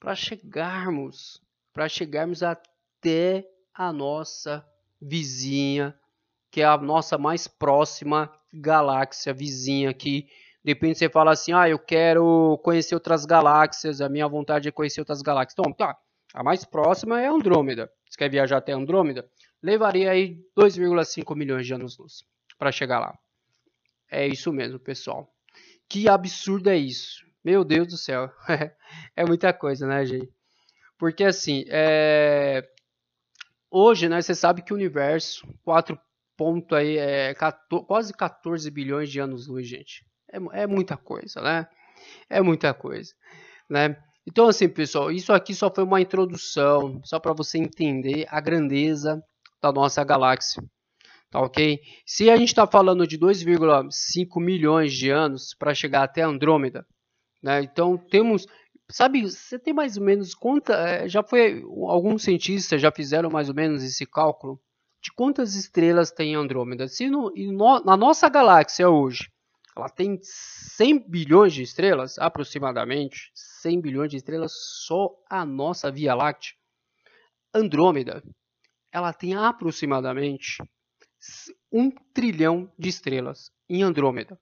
Para 0.00 0.14
chegarmos, 0.14 1.40
para 1.72 1.88
chegarmos 1.88 2.42
até 2.42 3.46
a 3.74 3.92
nossa 3.92 4.66
vizinha, 5.00 5.94
que 6.50 6.60
é 6.60 6.64
a 6.64 6.76
nossa 6.76 7.16
mais 7.18 7.46
próxima 7.46 8.32
galáxia 8.52 9.32
vizinha 9.32 9.90
aqui. 9.90 10.28
Depende, 10.64 10.98
você 10.98 11.08
fala 11.08 11.32
assim, 11.32 11.52
ah, 11.52 11.68
eu 11.68 11.78
quero 11.78 12.58
conhecer 12.62 12.94
outras 12.94 13.24
galáxias, 13.24 14.00
a 14.00 14.08
minha 14.08 14.28
vontade 14.28 14.68
é 14.68 14.72
conhecer 14.72 15.00
outras 15.00 15.22
galáxias. 15.22 15.56
Então, 15.58 15.72
tá, 15.72 15.96
a 16.32 16.42
mais 16.42 16.64
próxima 16.64 17.20
é 17.20 17.26
Andrômeda. 17.26 17.90
Você 18.08 18.16
quer 18.16 18.30
viajar 18.30 18.58
até 18.58 18.72
Andrômeda? 18.72 19.28
Levaria 19.62 20.10
aí 20.10 20.38
2,5 20.58 21.36
milhões 21.36 21.66
de 21.66 21.74
anos-luz 21.74 22.24
para 22.58 22.72
chegar 22.72 22.98
lá. 22.98 23.16
É 24.10 24.26
isso 24.26 24.52
mesmo, 24.52 24.78
pessoal. 24.78 25.32
Que 25.88 26.08
absurdo 26.08 26.68
é 26.68 26.76
isso? 26.76 27.24
Meu 27.44 27.64
Deus 27.64 27.88
do 27.88 27.96
céu. 27.96 28.30
é 29.16 29.24
muita 29.24 29.52
coisa, 29.52 29.86
né, 29.86 30.04
gente? 30.04 30.32
Porque 30.98 31.24
assim, 31.24 31.64
é... 31.68 32.68
hoje, 33.70 34.08
né, 34.08 34.20
você 34.20 34.34
sabe 34.34 34.62
que 34.62 34.72
o 34.72 34.76
universo, 34.76 35.46
4 35.64 35.98
ponto 36.36 36.74
aí, 36.74 36.96
é 36.96 37.34
14, 37.34 37.86
quase 37.86 38.12
14 38.12 38.70
bilhões 38.70 39.10
de 39.10 39.20
anos-luz, 39.20 39.66
gente. 39.66 40.04
É, 40.30 40.62
é 40.62 40.66
muita 40.66 40.96
coisa, 40.96 41.40
né? 41.40 41.68
É 42.28 42.40
muita 42.40 42.74
coisa, 42.74 43.14
né? 43.68 43.96
Então, 44.26 44.48
assim, 44.48 44.68
pessoal, 44.68 45.10
isso 45.10 45.32
aqui 45.32 45.54
só 45.54 45.72
foi 45.72 45.84
uma 45.84 46.00
introdução, 46.00 47.00
só 47.04 47.18
para 47.18 47.32
você 47.32 47.58
entender 47.58 48.26
a 48.28 48.40
grandeza 48.40 49.22
da 49.62 49.72
nossa 49.72 50.02
galáxia. 50.02 50.62
Tá 51.30 51.40
ok? 51.40 51.80
Se 52.04 52.28
a 52.28 52.36
gente 52.36 52.48
está 52.48 52.66
falando 52.66 53.06
de 53.06 53.18
2,5 53.18 54.42
milhões 54.42 54.92
de 54.92 55.08
anos 55.08 55.54
para 55.58 55.74
chegar 55.74 56.02
até 56.02 56.22
Andrômeda, 56.22 56.84
né? 57.42 57.62
então 57.62 57.96
temos. 57.96 58.46
Sabe, 58.90 59.22
você 59.22 59.58
tem 59.58 59.72
mais 59.72 59.96
ou 59.96 60.04
menos 60.04 60.34
quanta. 60.34 60.74
É, 60.74 61.08
já 61.08 61.22
foi. 61.22 61.62
Alguns 61.88 62.24
cientistas 62.24 62.82
já 62.82 62.92
fizeram 62.92 63.30
mais 63.30 63.48
ou 63.48 63.54
menos 63.54 63.82
esse 63.82 64.04
cálculo 64.04 64.60
de 65.02 65.10
quantas 65.12 65.54
estrelas 65.54 66.10
tem 66.10 66.34
Andrômeda. 66.34 66.86
Se 66.86 67.08
no, 67.08 67.32
na 67.84 67.96
nossa 67.96 68.28
galáxia 68.28 68.90
hoje 68.90 69.30
ela 69.74 69.88
tem 69.88 70.18
100 70.22 71.08
bilhões 71.08 71.54
de 71.54 71.62
estrelas, 71.62 72.18
aproximadamente 72.18 73.32
100 73.62 73.80
bilhões 73.80 74.10
de 74.10 74.18
estrelas, 74.18 74.52
só 74.86 75.10
a 75.30 75.46
nossa 75.46 75.90
Via 75.90 76.14
Láctea. 76.14 76.52
Andrômeda, 77.54 78.22
ela 78.92 79.12
tem 79.12 79.34
aproximadamente 79.34 80.62
um 81.72 81.90
trilhão 81.90 82.70
de 82.78 82.88
estrelas 82.88 83.50
em 83.68 83.82
Andrômeda. 83.82 84.38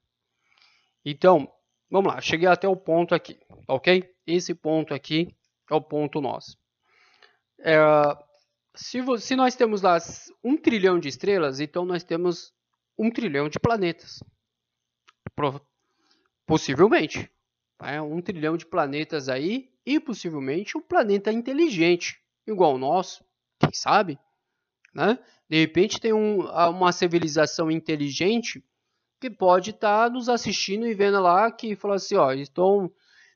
Então, 1.05 1.51
vamos 1.89 2.13
lá, 2.13 2.21
cheguei 2.21 2.49
até 2.49 2.69
o 2.69 2.77
ponto 2.77 3.15
aqui, 3.15 3.39
ok? 3.69 4.13
Esse 4.27 4.55
ponto 4.55 4.93
aqui 4.93 5.35
é 5.71 5.75
o 5.75 5.81
ponto 5.81 6.21
nosso. 6.21 6.59
É, 7.59 7.79
se, 8.75 8.99
se 9.19 9.37
nós 9.37 9.55
temos 9.55 9.83
lá 9.83 9.99
um 10.43 10.57
trilhão 10.57 10.99
de 10.99 11.09
estrelas, 11.09 11.61
então 11.61 11.85
nós 11.85 12.03
temos 12.03 12.53
um 12.99 13.11
trilhão 13.11 13.49
de 13.49 13.59
planetas. 13.59 14.23
Possivelmente. 16.47 17.31
É 17.83 18.01
um 18.01 18.21
trilhão 18.21 18.59
de 18.59 18.67
planetas 18.67 19.29
aí 19.29 19.73
e 19.87 19.99
possivelmente 19.99 20.77
um 20.77 20.83
planeta 20.83 21.33
inteligente, 21.33 22.21
igual 22.47 22.75
o 22.75 22.79
nosso, 22.79 23.25
quem 23.59 23.73
sabe? 23.73 24.19
Né? 24.95 25.19
De 25.49 25.59
repente 25.59 26.01
tem 26.01 26.13
um, 26.13 26.43
uma 26.47 26.93
civilização 26.93 27.71
inteligente 27.71 28.65
que 29.21 29.31
pode 29.31 29.71
estar 29.71 30.05
tá 30.05 30.11
nos 30.11 30.29
assistindo 30.29 30.87
e 30.87 30.95
vendo 30.95 31.21
lá 31.21 31.51
que 31.53 31.77
fala 31.77 31.97
assim, 31.97 32.17
ó, 32.17 32.33
então 32.33 32.91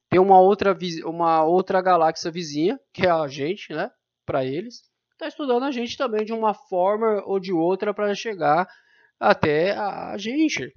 tem 0.09 0.21
uma 0.21 0.41
outra, 0.41 0.77
uma 1.05 1.45
outra 1.45 1.83
galáxia 1.83 2.31
vizinha, 2.31 2.81
que 2.93 3.07
é 3.07 3.11
a 3.11 3.27
gente, 3.29 3.73
né? 3.73 3.91
Para 4.25 4.45
eles, 4.45 4.83
está 5.13 5.29
estudando 5.29 5.65
a 5.65 5.71
gente 5.71 5.97
também 5.97 6.25
de 6.25 6.33
uma 6.33 6.55
forma 6.55 7.23
ou 7.27 7.39
de 7.39 7.53
outra 7.53 7.93
para 7.93 8.15
chegar 8.15 8.67
até 9.19 9.73
a 9.73 10.17
gente. 10.17 10.73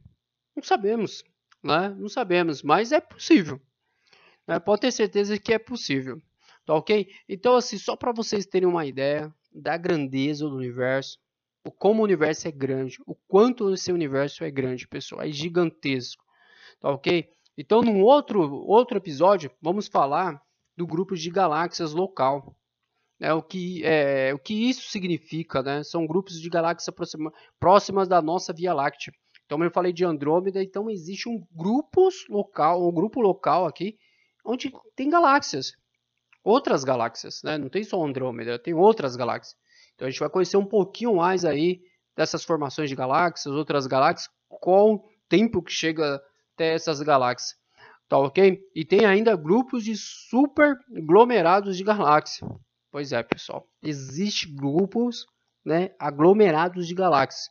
Não 0.55 0.63
sabemos, 0.63 1.23
né? 1.63 1.89
Não 1.97 2.09
sabemos, 2.09 2.63
mas 2.63 2.91
é 2.91 2.99
possível. 2.99 3.61
Né? 4.47 4.59
Pode 4.59 4.81
ter 4.81 4.91
certeza 4.91 5.37
que 5.37 5.53
é 5.53 5.59
possível. 5.59 6.21
Tá 6.65 6.73
ok? 6.73 7.07
Então, 7.29 7.55
assim, 7.55 7.77
só 7.77 7.95
para 7.95 8.11
vocês 8.11 8.45
terem 8.45 8.67
uma 8.67 8.85
ideia 8.85 9.33
da 9.57 9.77
grandeza 9.77 10.47
do 10.47 10.55
universo, 10.55 11.17
o 11.65 11.71
como 11.71 12.01
o 12.01 12.03
universo 12.03 12.47
é 12.47 12.51
grande, 12.51 12.97
o 13.05 13.15
quanto 13.27 13.73
esse 13.73 13.91
universo 13.91 14.43
é 14.43 14.51
grande, 14.51 14.87
pessoal, 14.87 15.21
é 15.21 15.31
gigantesco. 15.31 16.23
Tá 16.79 16.89
ok? 16.89 17.29
Então, 17.57 17.81
num 17.81 18.01
outro, 18.03 18.39
outro 18.65 18.97
episódio, 18.97 19.51
vamos 19.61 19.87
falar 19.87 20.41
do 20.75 20.85
grupo 20.85 21.15
de 21.15 21.29
galáxias 21.29 21.91
local. 21.91 22.55
É, 23.19 23.33
o, 23.33 23.41
que, 23.41 23.83
é, 23.83 24.31
o 24.33 24.37
que 24.37 24.69
isso 24.69 24.91
significa, 24.91 25.63
né? 25.63 25.83
São 25.83 26.05
grupos 26.05 26.39
de 26.39 26.49
galáxias 26.49 26.95
próximas 27.59 28.07
da 28.07 28.21
nossa 28.21 28.53
Via 28.53 28.73
Láctea. 28.75 29.11
Então 29.45 29.63
eu 29.63 29.71
falei 29.71 29.91
de 29.91 30.05
Andrômeda, 30.05 30.61
então 30.61 30.89
existe 30.89 31.27
um 31.27 31.43
grupo 31.51 32.09
local, 32.29 32.87
um 32.87 32.91
grupo 32.91 33.19
local 33.19 33.65
aqui 33.65 33.97
onde 34.45 34.71
tem 34.95 35.09
galáxias, 35.09 35.73
outras 36.47 36.83
galáxias, 36.83 37.41
né? 37.43 37.57
Não 37.57 37.67
tem 37.67 37.83
só 37.83 38.03
Andrômeda, 38.03 38.57
tem 38.57 38.73
outras 38.73 39.15
galáxias. 39.15 39.55
Então 39.93 40.07
a 40.07 40.11
gente 40.11 40.19
vai 40.19 40.29
conhecer 40.29 40.57
um 40.57 40.65
pouquinho 40.65 41.15
mais 41.15 41.43
aí 41.43 41.81
dessas 42.15 42.43
formações 42.43 42.89
de 42.89 42.95
galáxias, 42.95 43.53
outras 43.53 43.85
galáxias, 43.85 44.29
qual 44.47 44.93
o 44.93 45.03
tempo 45.27 45.61
que 45.61 45.71
chega 45.71 46.21
até 46.53 46.73
essas 46.73 47.01
galáxias. 47.01 47.57
Tá 48.07 48.17
ok? 48.17 48.59
E 48.73 48.85
tem 48.85 49.05
ainda 49.05 49.35
grupos 49.35 49.83
de 49.83 49.95
super 49.97 50.77
aglomerados 50.95 51.75
de 51.75 51.83
galáxias. 51.83 52.49
Pois 52.89 53.11
é, 53.11 53.21
pessoal. 53.21 53.67
Existem 53.83 54.55
grupos 54.55 55.25
né, 55.65 55.91
aglomerados 55.99 56.87
de 56.87 56.95
galáxias. 56.95 57.49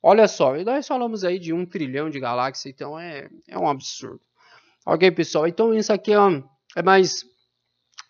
Olha 0.00 0.28
só, 0.28 0.56
nós 0.62 0.86
falamos 0.86 1.24
aí 1.24 1.40
de 1.40 1.52
um 1.52 1.66
trilhão 1.66 2.08
de 2.08 2.20
galáxias, 2.20 2.72
então 2.72 2.96
é, 2.96 3.28
é 3.48 3.58
um 3.58 3.68
absurdo. 3.68 4.20
Ok, 4.86 5.10
pessoal? 5.10 5.48
Então 5.48 5.74
isso 5.74 5.92
aqui 5.92 6.12
é, 6.12 6.18
é 6.76 6.82
mais 6.82 7.24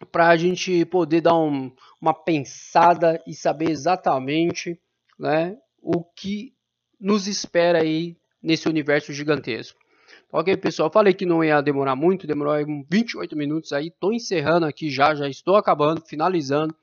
para 0.06 0.28
a 0.28 0.36
gente 0.36 0.84
poder 0.86 1.20
dar 1.20 1.36
um, 1.36 1.72
uma 2.00 2.14
pensada 2.14 3.22
e 3.26 3.34
saber 3.34 3.70
exatamente 3.70 4.80
né, 5.18 5.56
o 5.82 6.04
que 6.04 6.54
nos 7.00 7.26
espera 7.26 7.82
aí 7.82 8.16
nesse 8.42 8.68
universo 8.68 9.12
gigantesco. 9.12 9.78
Ok, 10.32 10.56
pessoal? 10.58 10.90
Falei 10.90 11.14
que 11.14 11.24
não 11.24 11.42
ia 11.42 11.60
demorar 11.60 11.96
muito, 11.96 12.26
demorou 12.26 12.54
28 12.90 13.36
minutos 13.36 13.72
aí. 13.72 13.88
Estou 13.88 14.12
encerrando 14.12 14.66
aqui 14.66 14.90
já, 14.90 15.14
já 15.14 15.28
estou 15.28 15.56
acabando, 15.56 16.02
finalizando, 16.06 16.74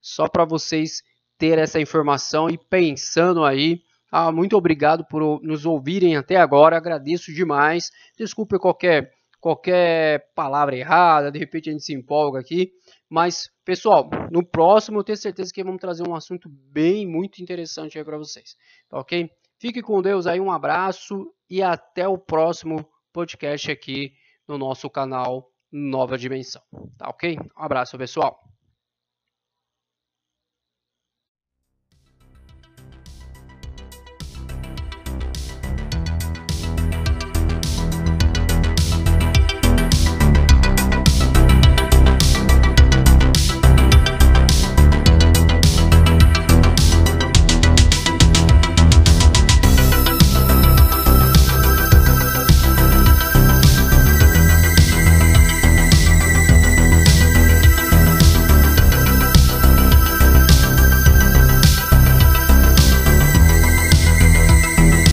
só 0.00 0.28
para 0.28 0.44
vocês 0.44 1.02
terem 1.38 1.62
essa 1.64 1.80
informação 1.80 2.50
e 2.50 2.58
pensando 2.58 3.44
aí 3.44 3.82
ah, 4.12 4.32
muito 4.32 4.56
obrigado 4.56 5.04
por 5.04 5.40
nos 5.40 5.64
ouvirem 5.64 6.16
até 6.16 6.36
agora, 6.36 6.76
agradeço 6.76 7.32
demais. 7.32 7.92
Desculpe 8.18 8.58
qualquer, 8.58 9.12
qualquer 9.40 10.32
palavra 10.34 10.76
errada, 10.76 11.32
de 11.32 11.38
repente 11.38 11.68
a 11.68 11.72
gente 11.72 11.84
se 11.84 11.94
empolga 11.94 12.38
aqui. 12.38 12.72
Mas, 13.08 13.50
pessoal, 13.64 14.08
no 14.30 14.46
próximo 14.46 15.00
eu 15.00 15.04
tenho 15.04 15.16
certeza 15.16 15.50
que 15.52 15.64
vamos 15.64 15.80
trazer 15.80 16.06
um 16.06 16.14
assunto 16.14 16.48
bem, 16.48 17.06
muito 17.06 17.42
interessante 17.42 17.98
aí 17.98 18.04
para 18.04 18.18
vocês. 18.18 18.54
Tá 18.88 18.98
ok? 18.98 19.28
Fique 19.58 19.82
com 19.82 20.00
Deus 20.00 20.26
aí, 20.26 20.40
um 20.40 20.52
abraço 20.52 21.32
e 21.48 21.62
até 21.62 22.06
o 22.06 22.16
próximo 22.16 22.88
podcast 23.12 23.70
aqui 23.70 24.12
no 24.46 24.56
nosso 24.56 24.88
canal 24.88 25.50
Nova 25.72 26.16
Dimensão. 26.16 26.62
Tá 26.96 27.08
ok? 27.08 27.36
Um 27.58 27.62
abraço, 27.62 27.98
pessoal. 27.98 28.59